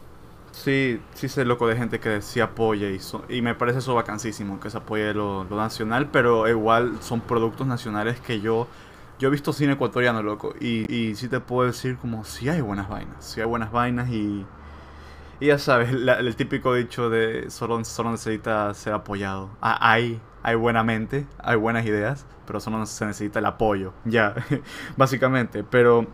Sí, 0.56 1.02
sí 1.14 1.28
sé 1.28 1.46
loco 1.46 1.68
de 1.68 1.76
gente 1.76 2.00
que 2.00 2.22
sí 2.22 2.40
apoya 2.40 2.90
y, 2.90 3.00
y 3.30 3.42
me 3.42 3.56
parece 3.56 3.80
eso 3.80 3.94
vacancísimo, 3.94 4.60
que 4.60 4.70
se 4.70 4.78
apoye 4.78 5.14
lo, 5.14 5.44
lo, 5.44 5.58
nacional, 5.58 6.10
pero 6.12 6.48
igual 6.48 6.98
son 7.02 7.22
productos 7.22 7.68
nacionales 7.68 8.20
que 8.20 8.40
yo... 8.42 8.68
Yo 9.18 9.30
he 9.30 9.32
visto 9.32 9.54
cine 9.54 9.74
ecuatoriano, 9.74 10.22
loco, 10.22 10.54
y, 10.60 10.94
y 10.94 11.16
sí 11.16 11.30
te 11.30 11.40
puedo 11.40 11.68
decir 11.68 11.96
como 11.98 12.26
si 12.26 12.50
hay 12.50 12.60
buenas 12.60 12.90
vainas, 12.90 13.24
si 13.24 13.40
hay 13.40 13.48
buenas 13.48 13.72
vainas 13.72 14.10
y... 14.10 14.46
Y 15.40 15.48
ya 15.48 15.58
sabes, 15.58 15.90
el 15.92 16.36
típico 16.38 16.74
dicho 16.74 17.10
de 17.10 17.50
solo, 17.50 17.84
solo 17.84 18.12
necesita 18.12 18.74
ser 18.74 18.94
apoyado. 18.94 19.50
Ah, 19.62 19.78
hay, 19.82 20.22
hay 20.44 20.56
buena 20.56 20.84
mente, 20.84 21.28
hay 21.40 21.58
buenas 21.58 21.86
ideas, 21.86 22.26
pero 22.48 22.62
solo 22.62 22.86
se 22.86 23.06
necesita 23.06 23.40
el 23.40 23.46
apoyo, 23.46 23.94
ya, 24.06 24.34
básicamente. 24.98 25.64
Pero 25.64 26.08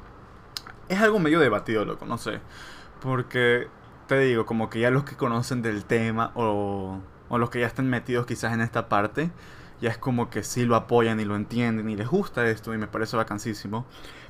es 0.89 0.99
algo 0.99 1.19
medio 1.19 1.39
debatido, 1.39 1.85
loco, 1.85 2.05
no 2.05 2.17
sé. 2.17 2.39
Porque 2.99 3.67
te 4.17 4.25
digo, 4.25 4.45
como 4.45 4.69
que 4.69 4.81
ya 4.81 4.91
los 4.91 5.05
que 5.05 5.15
conocen 5.15 5.61
del 5.61 5.85
tema 5.85 6.31
o, 6.35 6.99
o 7.29 7.37
los 7.37 7.49
que 7.49 7.61
ya 7.61 7.67
están 7.67 7.89
metidos 7.89 8.25
quizás 8.25 8.53
en 8.53 8.59
esta 8.59 8.89
parte, 8.89 9.31
ya 9.79 9.89
es 9.89 9.97
como 9.97 10.29
que 10.29 10.43
sí 10.43 10.65
lo 10.65 10.75
apoyan 10.75 11.21
y 11.21 11.25
lo 11.25 11.37
entienden 11.37 11.89
y 11.89 11.95
les 11.95 12.09
gusta 12.09 12.45
esto 12.47 12.73
y 12.73 12.77
me 12.77 12.87
parece 12.87 13.15
vacancísimo. 13.15 13.85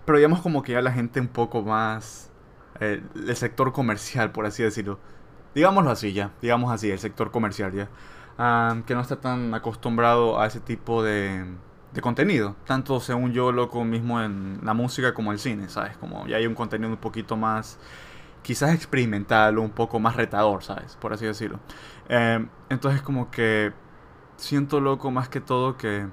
Pero 0.05 0.19
digamos 0.19 0.41
como 0.41 0.61
que 0.61 0.73
ya 0.73 0.81
la 0.81 0.91
gente 0.91 1.19
un 1.19 1.29
poco 1.29 1.63
más... 1.63 2.29
Eh, 2.79 3.01
el 3.15 3.35
sector 3.35 3.71
comercial, 3.71 4.31
por 4.31 4.45
así 4.45 4.61
decirlo. 4.61 4.99
Digámoslo 5.55 5.89
así 5.89 6.13
ya, 6.13 6.31
digamos 6.43 6.71
así, 6.71 6.91
el 6.91 6.99
sector 6.99 7.31
comercial 7.31 7.73
ya. 7.73 7.89
que 8.85 8.93
no 8.93 9.01
está 9.01 9.19
tan 9.19 9.51
acostumbrado 9.55 10.39
a 10.39 10.45
ese 10.45 10.59
tipo 10.59 11.01
de, 11.01 11.43
de 11.91 12.01
contenido. 12.01 12.55
Tanto 12.65 12.99
según 12.99 13.33
yo, 13.33 13.51
loco, 13.51 13.83
mismo 13.83 14.21
en 14.21 14.59
la 14.63 14.75
música 14.75 15.15
como 15.15 15.31
el 15.31 15.39
cine, 15.39 15.69
¿sabes? 15.69 15.97
Como 15.97 16.27
ya 16.27 16.37
hay 16.37 16.45
un 16.45 16.53
contenido 16.53 16.91
un 16.91 16.97
poquito 16.97 17.35
más, 17.35 17.79
quizás 18.43 18.73
experimental 18.73 19.57
o 19.57 19.61
un 19.61 19.71
poco 19.71 19.99
más 19.99 20.15
retador, 20.15 20.63
¿sabes? 20.63 20.95
Por 20.97 21.13
así 21.13 21.25
decirlo. 21.25 21.59
Eh, 22.09 22.45
entonces 22.69 23.01
como 23.01 23.31
que 23.31 23.73
siento 24.37 24.79
loco 24.81 25.11
más 25.11 25.29
que 25.29 25.39
todo 25.41 25.77
que 25.77 26.07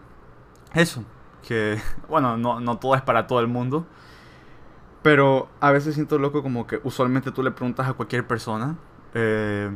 eso, 0.75 1.05
que 1.47 1.81
bueno, 2.09 2.37
no, 2.37 2.61
no 2.61 2.79
todo 2.79 2.95
es 2.95 3.03
para 3.03 3.27
todo 3.27 3.41
el 3.41 3.49
mundo. 3.49 3.87
Pero 5.03 5.49
a 5.61 5.71
veces 5.71 5.95
siento 5.95 6.19
loco 6.19 6.43
como 6.43 6.67
que 6.67 6.81
usualmente 6.85 7.31
tú 7.31 7.43
le 7.43 7.51
preguntas 7.51 7.89
a 7.89 7.95
cualquier 7.95 8.27
persona. 8.27 8.77
Eh, 9.15 9.71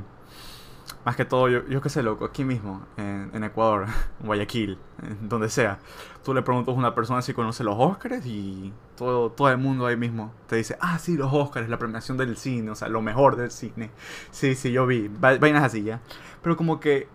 más 1.04 1.16
que 1.16 1.24
todo, 1.24 1.48
yo, 1.48 1.66
yo 1.66 1.80
qué 1.80 1.88
sé, 1.88 2.02
loco, 2.02 2.24
aquí 2.24 2.44
mismo, 2.44 2.86
en, 2.96 3.30
en 3.32 3.44
Ecuador, 3.44 3.86
Guayaquil, 4.20 4.78
donde 5.22 5.48
sea. 5.48 5.78
Tú 6.24 6.32
le 6.34 6.42
preguntas 6.42 6.74
a 6.74 6.78
una 6.78 6.94
persona 6.94 7.22
si 7.22 7.34
conoce 7.34 7.64
los 7.64 7.74
Oscars 7.76 8.24
y 8.26 8.72
todo, 8.96 9.30
todo 9.30 9.50
el 9.50 9.58
mundo 9.58 9.86
ahí 9.86 9.96
mismo 9.96 10.32
te 10.46 10.56
dice, 10.56 10.76
ah, 10.80 10.98
sí, 10.98 11.16
los 11.16 11.32
Oscars, 11.32 11.68
la 11.68 11.78
premiación 11.78 12.16
del 12.16 12.36
cine, 12.36 12.70
o 12.70 12.74
sea, 12.74 12.88
lo 12.88 13.02
mejor 13.02 13.36
del 13.36 13.50
cine. 13.50 13.90
Sí, 14.30 14.54
sí, 14.54 14.70
yo 14.72 14.86
vi, 14.86 15.08
vainas 15.08 15.64
así 15.64 15.82
ya. 15.82 16.00
Pero 16.42 16.56
como 16.56 16.78
que 16.78 17.08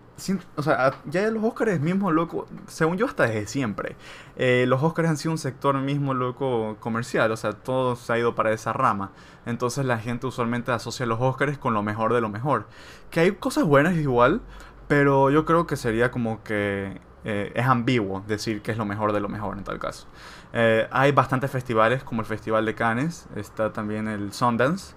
o 0.56 0.62
sea, 0.62 0.94
ya 1.06 1.30
los 1.30 1.44
Oscars 1.44 1.80
mismo, 1.80 2.10
loco, 2.10 2.46
según 2.66 2.96
yo 2.96 3.06
hasta 3.06 3.24
desde 3.24 3.46
siempre, 3.46 3.96
eh, 4.36 4.64
los 4.66 4.82
Oscars 4.82 5.08
han 5.08 5.16
sido 5.16 5.32
un 5.32 5.38
sector 5.38 5.76
mismo, 5.78 6.12
loco, 6.12 6.76
comercial, 6.80 7.30
o 7.30 7.36
sea, 7.36 7.52
todo 7.52 7.94
se 7.94 8.12
ha 8.12 8.18
ido 8.18 8.34
para 8.34 8.52
esa 8.52 8.72
rama. 8.72 9.12
Entonces 9.46 9.84
la 9.84 9.98
gente 9.98 10.26
usualmente 10.26 10.72
asocia 10.72 11.06
los 11.06 11.20
Oscars 11.20 11.58
con 11.58 11.72
lo 11.72 11.82
mejor 11.82 12.12
de 12.12 12.20
lo 12.20 12.28
mejor. 12.28 12.66
Que 13.10 13.20
hay 13.20 13.32
cosas 13.32 13.64
buenas 13.64 13.96
igual, 13.96 14.40
pero 14.88 15.30
yo 15.30 15.44
creo 15.44 15.66
que 15.66 15.76
sería 15.76 16.10
como 16.10 16.42
que 16.42 17.00
eh, 17.24 17.52
es 17.54 17.66
ambiguo 17.66 18.24
decir 18.26 18.62
que 18.62 18.72
es 18.72 18.78
lo 18.78 18.84
mejor 18.84 19.12
de 19.12 19.20
lo 19.20 19.28
mejor 19.28 19.56
en 19.56 19.64
tal 19.64 19.78
caso. 19.78 20.08
Eh, 20.52 20.88
hay 20.90 21.12
bastantes 21.12 21.50
festivales, 21.50 22.02
como 22.02 22.22
el 22.22 22.26
Festival 22.26 22.64
de 22.64 22.74
Cannes, 22.74 23.28
está 23.36 23.72
también 23.72 24.08
el 24.08 24.32
Sundance. 24.32 24.94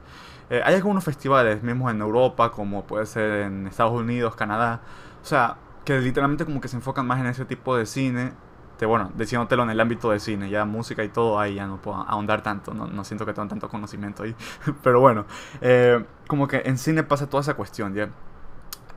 hay 0.50 0.76
algunos 0.76 1.04
festivales, 1.04 1.64
mismos 1.64 1.92
en 1.92 2.02
Europa, 2.02 2.52
como 2.52 2.86
puede 2.86 3.06
ser 3.06 3.44
en 3.44 3.68
Estados 3.68 3.94
Unidos, 3.94 4.36
Canadá, 4.36 4.82
o 5.22 5.26
sea, 5.26 5.58
que 5.86 6.00
literalmente 6.00 6.46
como 6.46 6.62
que 6.62 6.68
se 6.68 6.76
enfocan 6.76 7.06
más 7.08 7.20
en 7.20 7.28
ese 7.28 7.46
tipo 7.46 7.76
de 7.76 7.86
cine. 7.86 8.34
De, 8.80 8.88
bueno, 8.88 9.12
diciéndotelo 9.16 9.62
en 9.64 9.70
el 9.70 9.80
ámbito 9.80 10.10
de 10.10 10.20
cine, 10.20 10.50
ya 10.50 10.66
música 10.66 11.04
y 11.04 11.10
todo, 11.10 11.40
ahí 11.40 11.56
ya 11.56 11.68
no 11.68 11.80
puedo 11.80 11.98
ahondar 11.98 12.42
tanto, 12.42 12.74
no, 12.74 12.88
no 12.88 13.04
siento 13.04 13.28
que 13.28 13.34
tengan 13.34 13.50
tanto 13.50 13.70
conocimiento 13.70 14.24
ahí. 14.24 14.36
Pero 14.84 15.00
bueno, 15.00 15.26
eh, 15.62 16.04
como 16.28 16.48
que 16.48 16.64
en 16.66 16.80
cine 16.80 17.04
pasa 17.04 17.30
toda 17.30 17.42
esa 17.42 17.54
cuestión, 17.54 17.94
¿ya? 17.94 18.10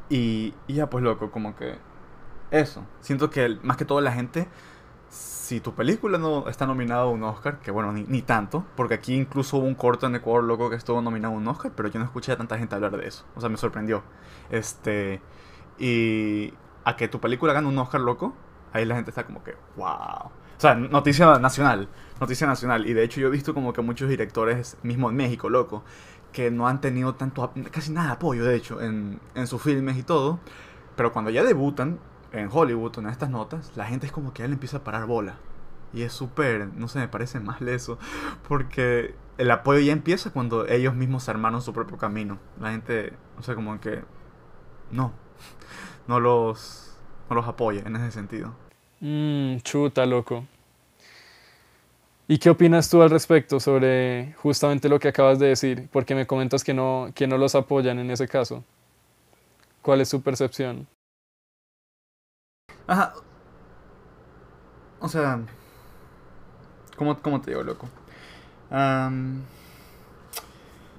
Y, 0.09 0.55
y 0.67 0.75
ya 0.75 0.89
pues 0.89 1.05
loco, 1.05 1.31
como 1.31 1.55
que 1.55 1.77
eso. 2.51 2.83
Siento 3.01 3.29
que 3.29 3.59
más 3.63 3.77
que 3.77 3.85
todo 3.85 4.01
la 4.01 4.13
gente 4.13 4.49
si 5.15 5.61
tu 5.61 5.75
película 5.75 6.17
no 6.17 6.49
está 6.49 6.67
nominada 6.67 7.03
a 7.03 7.07
un 7.07 7.23
Oscar, 7.23 7.61
que 7.61 7.71
bueno, 7.71 7.93
ni, 7.93 8.05
ni, 8.05 8.23
tanto, 8.23 8.65
porque 8.77 8.95
aquí 8.95 9.15
incluso 9.15 9.59
hubo 9.59 9.67
un 9.67 9.75
corto 9.75 10.07
en 10.07 10.15
Ecuador 10.15 10.43
loco 10.45 10.71
que 10.71 10.77
estuvo 10.77 11.03
nominado 11.03 11.35
a 11.35 11.37
un 11.37 11.47
Oscar, 11.47 11.73
pero 11.77 11.89
yo 11.91 11.99
no 11.99 12.07
escuché 12.07 12.33
a 12.33 12.37
tanta 12.39 12.59
gente 12.59 12.75
hablar 12.75 12.97
de 12.97 13.07
eso. 13.07 13.25
O 13.37 13.41
sea, 13.41 13.51
me 13.51 13.59
sorprendió. 13.59 14.03
Este. 14.51 15.21
Y 15.79 16.53
a 16.85 16.97
que 16.97 17.09
tu 17.09 17.21
película 17.21 17.53
gane 17.53 17.69
un 17.69 17.79
Oscar 17.79 18.01
loco, 18.01 18.35
ahí 18.73 18.85
la 18.85 18.95
gente 18.97 19.11
está 19.11 19.25
como 19.25 19.43
que, 19.43 19.57
wow. 19.77 20.31
O 20.57 20.61
sea, 20.61 20.75
noticia 20.75 21.39
nacional, 21.39 21.89
noticia 22.21 22.47
nacional. 22.47 22.87
Y 22.87 22.93
de 22.93 23.03
hecho 23.03 23.21
yo 23.21 23.29
he 23.29 23.31
visto 23.31 23.55
como 23.55 23.73
que 23.73 23.83
muchos 23.83 24.09
directores, 24.09 24.77
mismo 24.83 25.11
en 25.11 25.17
México, 25.17 25.49
loco, 25.49 25.83
que 26.33 26.51
no 26.51 26.69
han 26.69 26.81
tenido 26.81 27.15
tanto, 27.15 27.53
casi 27.71 27.93
nada 27.93 28.09
de 28.09 28.13
apoyo, 28.15 28.45
de 28.45 28.57
hecho, 28.57 28.81
en, 28.81 29.21
en 29.35 29.47
sus 29.47 29.63
filmes 29.63 29.97
y 29.97 30.03
todo. 30.03 30.41
Pero 30.97 31.13
cuando 31.13 31.31
ya 31.31 31.45
debutan 31.45 31.99
en 32.33 32.49
Hollywood, 32.51 32.99
en 32.99 33.09
estas 33.09 33.31
notas, 33.31 33.73
la 33.77 33.87
gente 33.87 34.07
es 34.07 34.13
como 34.13 34.33
que 34.33 34.43
ya 34.43 34.49
le 34.49 34.55
empieza 34.55 34.79
a 34.79 34.85
parar 34.85 35.07
bola. 35.07 35.37
Y 35.93 36.03
es 36.03 36.13
súper, 36.13 36.69
no 36.75 36.89
sé, 36.89 36.99
me 36.99 37.09
parece 37.09 37.41
mal 37.41 37.69
eso. 37.69 37.99
Porque 38.49 39.15
el 39.39 39.51
apoyo 39.51 39.81
ya 39.81 39.93
empieza 39.93 40.33
cuando 40.33 40.67
ellos 40.67 40.95
mismos 40.95 41.29
armaron 41.29 41.63
su 41.63 41.73
propio 41.73 41.97
camino. 41.99 42.39
La 42.61 42.73
gente, 42.73 43.13
o 43.39 43.43
sea, 43.43 43.55
como 43.55 43.81
que, 43.81 44.03
no, 44.91 45.13
no 46.09 46.21
los, 46.21 46.97
no 47.29 47.37
los 47.37 47.47
apoya 47.47 47.83
en 47.87 47.97
ese 47.97 48.11
sentido. 48.11 48.55
Mmm, 49.01 49.59
chuta, 49.59 50.07
loco. 50.07 50.45
¿Y 52.27 52.39
qué 52.39 52.49
opinas 52.49 52.89
tú 52.89 53.03
al 53.03 53.11
respecto 53.11 53.61
sobre 53.61 54.35
justamente 54.39 54.89
lo 54.89 54.99
que 54.99 55.09
acabas 55.09 55.39
de 55.39 55.49
decir? 55.49 55.89
Porque 55.93 56.15
me 56.15 56.27
comentas 56.27 56.65
que 56.65 56.73
no, 56.73 57.11
que 57.15 57.27
no 57.27 57.37
los 57.37 57.55
apoyan 57.55 57.99
en 57.99 58.11
ese 58.11 58.27
caso. 58.27 58.65
¿Cuál 59.83 60.01
es 60.01 60.09
su 60.09 60.23
percepción? 60.23 60.87
Ajá. 62.87 63.13
O 65.01 65.09
sea, 65.09 65.41
¿cómo, 66.97 67.21
cómo 67.21 67.43
te 67.43 67.51
digo, 67.51 67.63
loco? 67.63 67.91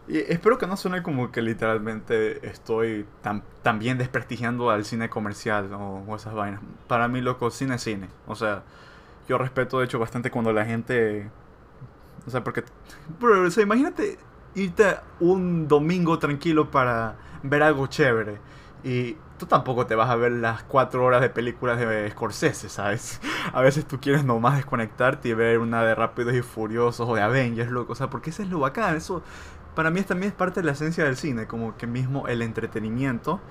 Y 0.08 0.20
espero 0.20 0.58
que 0.58 0.68
no 0.68 0.78
suene 0.78 1.02
como 1.02 1.32
que 1.32 1.42
literalmente 1.42 2.48
estoy 2.48 3.06
tan, 3.22 3.44
también 3.64 3.98
desprestigiando 3.98 4.70
al 4.70 4.86
cine 4.86 5.10
comercial 5.10 5.74
o, 5.74 6.16
esas 6.16 6.34
vainas. 6.34 6.62
Para 6.88 7.08
mí, 7.08 7.22
loco, 7.22 7.50
cine 7.50 7.76
es 7.76 7.84
cine. 7.84 8.10
O 8.28 8.36
sea, 8.36 8.64
yo 9.28 9.38
respeto 9.38 9.80
de 9.80 9.86
hecho 9.86 9.98
bastante 9.98 10.30
cuando 10.30 10.54
la 10.54 10.66
gente... 10.66 11.30
O 12.28 12.30
sea, 12.30 12.44
porque... 12.44 12.64
Bro, 13.20 13.48
o 13.48 13.62
imagínate 13.62 14.20
irte 14.54 14.98
un 15.20 15.68
domingo 15.68 16.20
tranquilo 16.20 16.70
para 16.70 17.16
ver 17.42 17.64
algo 17.64 17.88
chévere. 17.88 18.38
Y 18.84 19.18
tú 19.38 19.48
tampoco 19.48 19.86
te 19.86 19.96
vas 19.96 20.10
a 20.10 20.16
ver 20.16 20.32
las 20.32 20.64
cuatro 20.64 21.04
horas 21.04 21.22
de 21.22 21.30
películas 21.30 21.80
de 21.80 22.10
Scorsese, 22.12 22.70
¿sabes? 22.70 23.20
A 23.54 23.62
veces 23.62 23.86
tú 23.86 24.00
quieres 24.00 24.24
nomás 24.24 24.56
desconectarte 24.58 25.30
y 25.30 25.34
ver 25.34 25.60
una 25.60 25.84
de 25.84 25.96
Rápidos 25.96 26.36
y 26.36 26.42
Furiosos 26.42 27.10
o 27.10 27.16
de 27.16 27.22
Avengers, 27.22 27.72
loco. 27.72 27.94
O 27.94 27.96
sea, 27.96 28.10
porque 28.10 28.30
ese 28.30 28.44
es 28.44 28.50
lo 28.50 28.60
bacán. 28.60 28.96
Eso 28.96 29.24
para 29.76 29.92
mí 29.92 30.02
también 30.02 30.32
es 30.32 30.38
parte 30.38 30.62
de 30.62 30.66
la 30.66 30.72
esencia 30.74 31.04
del 31.04 31.18
cine, 31.18 31.48
como 31.48 31.78
que 31.78 31.88
mismo 31.88 32.28
el 32.28 32.42
entretenimiento 32.42 33.42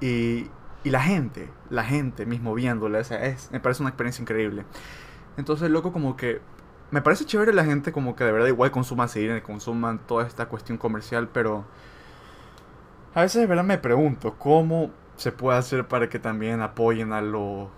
y, 0.00 0.50
y 0.84 0.90
la 0.90 1.00
gente, 1.00 1.50
la 1.70 1.84
gente 1.84 2.26
mismo 2.26 2.54
viéndola, 2.54 3.00
es, 3.00 3.50
me 3.52 3.60
parece 3.60 3.82
una 3.82 3.90
experiencia 3.90 4.22
increíble. 4.22 4.64
Entonces, 5.36 5.70
loco, 5.70 5.92
como 5.92 6.16
que 6.16 6.40
me 6.90 7.02
parece 7.02 7.24
chévere 7.24 7.52
la 7.52 7.64
gente 7.64 7.92
como 7.92 8.16
que 8.16 8.24
de 8.24 8.32
verdad 8.32 8.48
igual 8.48 8.70
consuma 8.70 9.08
cine, 9.08 9.42
consuman 9.42 9.98
toda 10.06 10.26
esta 10.26 10.46
cuestión 10.46 10.78
comercial, 10.78 11.28
pero 11.32 11.64
a 13.14 13.22
veces 13.22 13.40
de 13.40 13.46
verdad 13.46 13.64
me 13.64 13.78
pregunto 13.78 14.34
cómo 14.38 14.90
se 15.16 15.32
puede 15.32 15.58
hacer 15.58 15.88
para 15.88 16.08
que 16.08 16.18
también 16.18 16.60
apoyen 16.60 17.12
a 17.12 17.20
los 17.20 17.68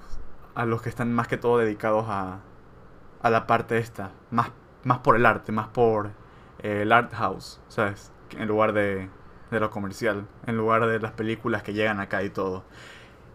a 0.54 0.64
los 0.66 0.82
que 0.82 0.88
están 0.88 1.12
más 1.12 1.28
que 1.28 1.36
todo 1.36 1.58
dedicados 1.58 2.06
a, 2.08 2.40
a 3.22 3.30
la 3.30 3.46
parte 3.46 3.78
esta, 3.78 4.10
más, 4.30 4.50
más 4.84 4.98
por 4.98 5.14
el 5.14 5.24
arte, 5.24 5.52
más 5.52 5.68
por 5.68 6.10
el 6.62 6.92
art 6.92 7.12
house, 7.14 7.60
¿sabes? 7.68 8.12
En 8.36 8.48
lugar 8.48 8.72
de, 8.72 9.08
de 9.50 9.60
lo 9.60 9.70
comercial, 9.70 10.26
en 10.46 10.56
lugar 10.56 10.86
de 10.86 11.00
las 11.00 11.12
películas 11.12 11.62
que 11.62 11.72
llegan 11.72 12.00
acá 12.00 12.22
y 12.22 12.30
todo. 12.30 12.64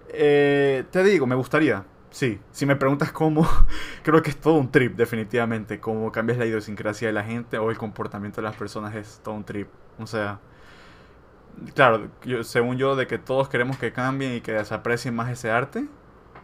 Eh, 0.09 0.85
te 0.91 1.03
digo, 1.03 1.25
me 1.25 1.35
gustaría, 1.35 1.85
sí. 2.11 2.39
Si 2.51 2.65
me 2.65 2.75
preguntas 2.75 3.11
cómo, 3.11 3.47
creo 4.03 4.21
que 4.21 4.29
es 4.29 4.37
todo 4.37 4.55
un 4.55 4.71
trip, 4.71 4.95
definitivamente. 4.95 5.79
Cómo 5.79 6.11
cambias 6.11 6.37
la 6.37 6.45
idiosincrasia 6.45 7.07
de 7.07 7.13
la 7.13 7.23
gente 7.23 7.57
o 7.57 7.69
el 7.71 7.77
comportamiento 7.77 8.41
de 8.41 8.47
las 8.47 8.55
personas 8.55 8.95
es 8.95 9.21
todo 9.23 9.35
un 9.35 9.43
trip. 9.43 9.67
O 9.99 10.07
sea, 10.07 10.39
claro, 11.75 12.09
según 12.43 12.77
yo, 12.77 12.95
de 12.95 13.07
que 13.07 13.17
todos 13.17 13.49
queremos 13.49 13.77
que 13.77 13.91
cambien 13.91 14.33
y 14.35 14.41
que 14.41 14.63
se 14.63 14.73
aprecie 14.73 15.11
más 15.11 15.29
ese 15.31 15.51
arte, 15.51 15.87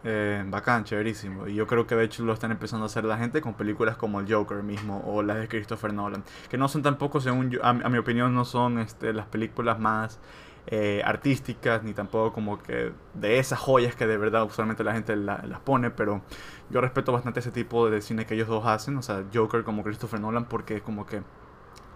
eh, 0.04 0.42
bacán, 0.46 0.84
chéverísimo. 0.84 1.46
Y 1.46 1.54
yo 1.54 1.66
creo 1.66 1.86
que 1.86 1.94
de 1.94 2.04
hecho 2.04 2.24
lo 2.24 2.32
están 2.32 2.50
empezando 2.50 2.84
a 2.84 2.86
hacer 2.86 3.04
la 3.04 3.18
gente 3.18 3.40
con 3.40 3.54
películas 3.54 3.96
como 3.96 4.20
el 4.20 4.32
Joker 4.32 4.62
mismo 4.62 5.02
o 5.06 5.22
las 5.22 5.38
de 5.38 5.48
Christopher 5.48 5.92
Nolan. 5.92 6.24
Que 6.48 6.56
no 6.56 6.68
son 6.68 6.82
tampoco, 6.82 7.20
según 7.20 7.50
yo, 7.50 7.64
a, 7.64 7.72
mi 7.72 7.98
opinión, 7.98 8.34
no 8.34 8.44
son 8.44 8.78
este, 8.78 9.12
las 9.12 9.26
películas 9.26 9.78
más 9.78 10.18
eh, 10.66 11.02
artísticas, 11.04 11.82
ni 11.82 11.92
tampoco 11.92 12.32
como 12.32 12.62
que 12.62 12.92
de 13.14 13.38
esas 13.38 13.58
joyas 13.58 13.94
que 13.94 14.06
de 14.06 14.16
verdad 14.16 14.44
usualmente 14.44 14.84
la 14.84 14.92
gente 14.92 15.16
las 15.16 15.60
pone, 15.64 15.90
pero 15.90 16.22
yo 16.70 16.80
respeto 16.80 17.12
bastante 17.12 17.40
ese 17.40 17.50
tipo 17.50 17.90
de 17.90 18.00
cine 18.00 18.26
que 18.26 18.34
ellos 18.34 18.48
dos 18.48 18.64
hacen, 18.66 18.96
o 18.96 19.02
sea, 19.02 19.24
Joker 19.34 19.64
como 19.64 19.82
Christopher 19.82 20.20
Nolan, 20.20 20.44
porque 20.44 20.76
es 20.76 20.82
como 20.82 21.06
que 21.06 21.22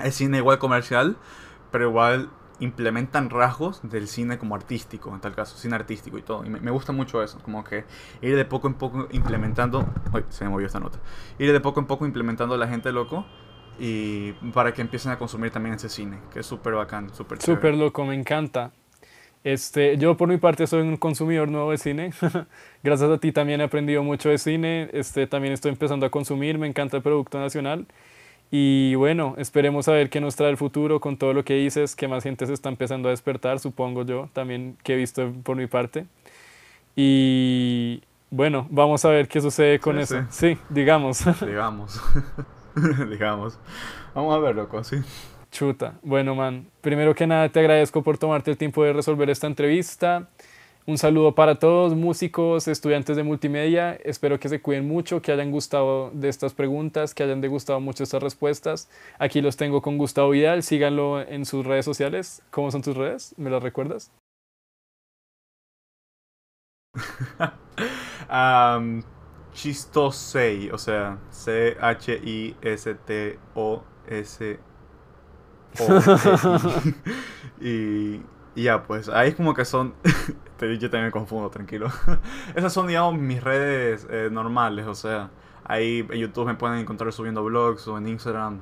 es 0.00 0.14
cine 0.14 0.38
igual 0.38 0.58
comercial, 0.58 1.16
pero 1.70 1.88
igual 1.88 2.30
implementan 2.64 3.30
rasgos 3.30 3.80
del 3.82 4.08
cine 4.08 4.38
como 4.38 4.54
artístico, 4.54 5.14
en 5.14 5.20
tal 5.20 5.34
caso, 5.34 5.56
cine 5.56 5.76
artístico 5.76 6.18
y 6.18 6.22
todo. 6.22 6.44
Y 6.44 6.50
me, 6.50 6.70
gusta 6.70 6.92
mucho 6.92 7.22
eso, 7.22 7.38
como 7.42 7.62
que 7.62 7.84
ir 8.22 8.36
de 8.36 8.44
poco 8.44 8.66
en 8.66 8.74
poco 8.74 9.08
implementando... 9.12 9.86
Uy, 10.12 10.24
se 10.30 10.44
me 10.44 10.50
movió 10.50 10.66
esta 10.66 10.80
nota. 10.80 10.98
Ir 11.38 11.52
de 11.52 11.60
poco 11.60 11.80
en 11.80 11.86
poco 11.86 12.06
implementando 12.06 12.54
a 12.54 12.58
la 12.58 12.66
gente 12.66 12.90
loco 12.92 13.24
y 13.78 14.32
para 14.52 14.72
que 14.72 14.82
empiecen 14.82 15.12
a 15.12 15.18
consumir 15.18 15.50
también 15.50 15.74
ese 15.74 15.88
cine, 15.88 16.18
que 16.32 16.40
es 16.40 16.46
súper 16.46 16.74
bacán, 16.74 17.14
súper 17.14 17.40
Súper 17.40 17.74
loco, 17.74 18.04
me 18.04 18.14
encanta. 18.14 18.72
Este, 19.42 19.98
yo 19.98 20.16
por 20.16 20.28
mi 20.28 20.38
parte 20.38 20.66
soy 20.66 20.80
un 20.80 20.96
consumidor 20.96 21.48
nuevo 21.48 21.70
de 21.70 21.78
cine. 21.78 22.10
Gracias 22.82 23.10
a 23.10 23.18
ti 23.18 23.30
también 23.30 23.60
he 23.60 23.64
aprendido 23.64 24.02
mucho 24.02 24.30
de 24.30 24.38
cine. 24.38 24.88
Este, 24.92 25.26
también 25.26 25.52
estoy 25.52 25.70
empezando 25.70 26.06
a 26.06 26.10
consumir, 26.10 26.58
me 26.58 26.66
encanta 26.66 26.96
el 26.96 27.02
producto 27.02 27.38
nacional. 27.38 27.86
Y 28.56 28.94
bueno, 28.94 29.34
esperemos 29.36 29.88
a 29.88 29.92
ver 29.94 30.08
qué 30.08 30.20
nos 30.20 30.36
trae 30.36 30.48
el 30.48 30.56
futuro 30.56 31.00
con 31.00 31.16
todo 31.16 31.32
lo 31.32 31.44
que 31.44 31.54
dices, 31.54 31.96
que 31.96 32.06
más 32.06 32.22
gente 32.22 32.46
se 32.46 32.52
está 32.52 32.68
empezando 32.68 33.08
a 33.08 33.10
despertar, 33.10 33.58
supongo 33.58 34.04
yo, 34.04 34.28
también 34.32 34.76
que 34.84 34.94
he 34.94 34.96
visto 34.96 35.32
por 35.42 35.56
mi 35.56 35.66
parte. 35.66 36.06
Y 36.94 38.00
bueno, 38.30 38.68
vamos 38.70 39.04
a 39.04 39.08
ver 39.08 39.26
qué 39.26 39.40
sucede 39.40 39.80
con 39.80 39.98
eso. 39.98 40.24
Sí. 40.30 40.56
digamos. 40.68 41.24
Digamos. 41.44 42.00
digamos. 43.10 43.58
Vamos 44.14 44.36
a 44.36 44.38
ver, 44.38 44.54
loco, 44.54 44.84
sí. 44.84 44.98
Chuta. 45.50 45.94
Bueno, 46.04 46.36
man, 46.36 46.64
primero 46.80 47.12
que 47.12 47.26
nada 47.26 47.48
te 47.48 47.58
agradezco 47.58 48.04
por 48.04 48.18
tomarte 48.18 48.52
el 48.52 48.56
tiempo 48.56 48.84
de 48.84 48.92
resolver 48.92 49.30
esta 49.30 49.48
entrevista. 49.48 50.28
Un 50.86 50.98
saludo 50.98 51.34
para 51.34 51.58
todos, 51.58 51.94
músicos, 51.94 52.68
estudiantes 52.68 53.16
de 53.16 53.22
multimedia. 53.22 53.94
Espero 53.94 54.38
que 54.38 54.50
se 54.50 54.60
cuiden 54.60 54.86
mucho, 54.86 55.22
que 55.22 55.32
hayan 55.32 55.50
gustado 55.50 56.10
de 56.10 56.28
estas 56.28 56.52
preguntas, 56.52 57.14
que 57.14 57.22
hayan 57.22 57.40
degustado 57.40 57.80
mucho 57.80 58.04
estas 58.04 58.22
respuestas. 58.22 58.90
Aquí 59.18 59.40
los 59.40 59.56
tengo 59.56 59.80
con 59.80 59.96
Gustavo 59.96 60.28
Vidal. 60.30 60.62
Síganlo 60.62 61.22
en 61.22 61.46
sus 61.46 61.64
redes 61.64 61.86
sociales. 61.86 62.42
¿Cómo 62.50 62.70
son 62.70 62.82
tus 62.82 62.94
redes? 62.98 63.34
¿Me 63.38 63.48
las 63.48 63.62
recuerdas? 63.62 64.12
um, 68.30 69.02
chistosei, 69.54 70.70
o 70.70 70.76
sea, 70.76 71.18
C-H-I-S-T-O-S-O. 71.30 71.94
y 77.60 78.20
y 78.20 78.20
ya, 78.62 78.82
pues 78.84 79.08
ahí 79.08 79.30
es 79.30 79.34
como 79.34 79.54
que 79.54 79.64
son. 79.64 79.94
te 80.58 80.78
yo 80.78 80.90
también 80.90 81.06
me 81.06 81.10
confundo, 81.10 81.50
tranquilo. 81.50 81.88
Esas 82.54 82.72
son, 82.72 82.86
digamos, 82.86 83.18
mis 83.20 83.42
redes 83.42 84.06
eh, 84.10 84.28
normales. 84.30 84.86
O 84.86 84.94
sea, 84.94 85.30
ahí 85.64 86.06
en 86.10 86.18
YouTube 86.18 86.46
me 86.46 86.54
pueden 86.54 86.78
encontrar 86.78 87.12
subiendo 87.12 87.42
vlogs 87.44 87.86
o 87.88 87.98
en 87.98 88.08
Instagram 88.08 88.60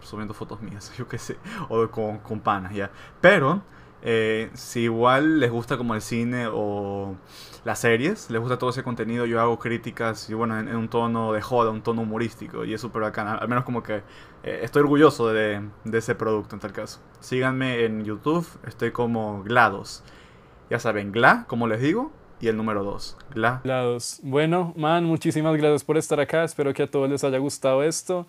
subiendo 0.00 0.32
fotos 0.32 0.60
mías, 0.62 0.92
yo 0.98 1.08
qué 1.08 1.18
sé. 1.18 1.36
O 1.68 1.88
con, 1.88 2.18
con 2.18 2.40
panas, 2.40 2.72
ya. 2.74 2.90
Pero 3.20 3.62
eh, 4.02 4.50
si 4.54 4.80
igual 4.80 5.40
les 5.40 5.50
gusta 5.50 5.76
como 5.76 5.94
el 5.94 6.00
cine 6.00 6.46
o 6.50 7.16
las 7.64 7.80
series, 7.80 8.30
les 8.30 8.40
gusta 8.40 8.58
todo 8.58 8.70
ese 8.70 8.82
contenido, 8.82 9.26
yo 9.26 9.40
hago 9.40 9.58
críticas 9.58 10.30
y 10.30 10.34
bueno, 10.34 10.58
en, 10.58 10.74
un 10.74 10.88
tono 10.88 11.32
de 11.32 11.42
joda, 11.42 11.70
un 11.70 11.82
tono 11.82 12.02
humorístico 12.02 12.64
y 12.64 12.72
es 12.72 12.80
súper 12.80 13.02
bacán. 13.02 13.28
Al 13.28 13.48
menos 13.48 13.64
como 13.64 13.82
que 13.82 14.02
eh, 14.42 14.60
estoy 14.62 14.80
orgulloso 14.82 15.28
de, 15.28 15.62
ese 15.92 16.14
producto 16.14 16.56
en 16.56 16.60
tal 16.60 16.72
caso. 16.72 17.00
Síganme 17.20 17.84
en 17.84 18.04
YouTube, 18.04 18.46
estoy 18.66 18.92
como 18.92 19.42
GLaDOS. 19.42 20.02
Ya 20.70 20.78
saben, 20.78 21.12
GLA, 21.12 21.46
como 21.48 21.66
les 21.66 21.80
digo, 21.80 22.12
y 22.40 22.46
el 22.46 22.56
número 22.56 22.84
2, 22.84 23.18
GLA. 23.34 23.60
GLaDOS. 23.64 24.20
Bueno, 24.22 24.72
man, 24.76 25.04
muchísimas 25.04 25.56
gracias 25.56 25.84
por 25.84 25.98
estar 25.98 26.20
acá. 26.20 26.44
Espero 26.44 26.72
que 26.72 26.84
a 26.84 26.90
todos 26.90 27.10
les 27.10 27.22
haya 27.24 27.38
gustado 27.38 27.82
esto. 27.82 28.26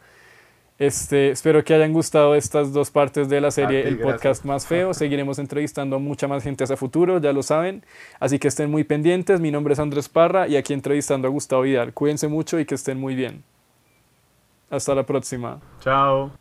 Este, 0.81 1.29
espero 1.29 1.63
que 1.63 1.75
hayan 1.75 1.93
gustado 1.93 2.33
estas 2.33 2.73
dos 2.73 2.89
partes 2.89 3.29
de 3.29 3.39
la 3.39 3.51
serie 3.51 3.87
El 3.87 3.99
Podcast 3.99 4.45
Más 4.45 4.65
Feo. 4.65 4.93
Seguiremos 4.95 5.37
entrevistando 5.37 5.97
a 5.97 5.99
mucha 5.99 6.27
más 6.27 6.41
gente 6.41 6.63
hacia 6.63 6.75
futuro, 6.75 7.19
ya 7.19 7.33
lo 7.33 7.43
saben. 7.43 7.83
Así 8.19 8.39
que 8.39 8.47
estén 8.47 8.71
muy 8.71 8.83
pendientes. 8.83 9.39
Mi 9.39 9.51
nombre 9.51 9.73
es 9.73 9.79
Andrés 9.79 10.09
Parra 10.09 10.47
y 10.47 10.57
aquí 10.57 10.73
entrevistando 10.73 11.27
a 11.27 11.31
Gustavo 11.31 11.61
Vidal. 11.61 11.93
Cuídense 11.93 12.27
mucho 12.27 12.59
y 12.59 12.65
que 12.65 12.73
estén 12.73 12.99
muy 12.99 13.13
bien. 13.13 13.43
Hasta 14.71 14.95
la 14.95 15.03
próxima. 15.03 15.59
Chao. 15.81 16.31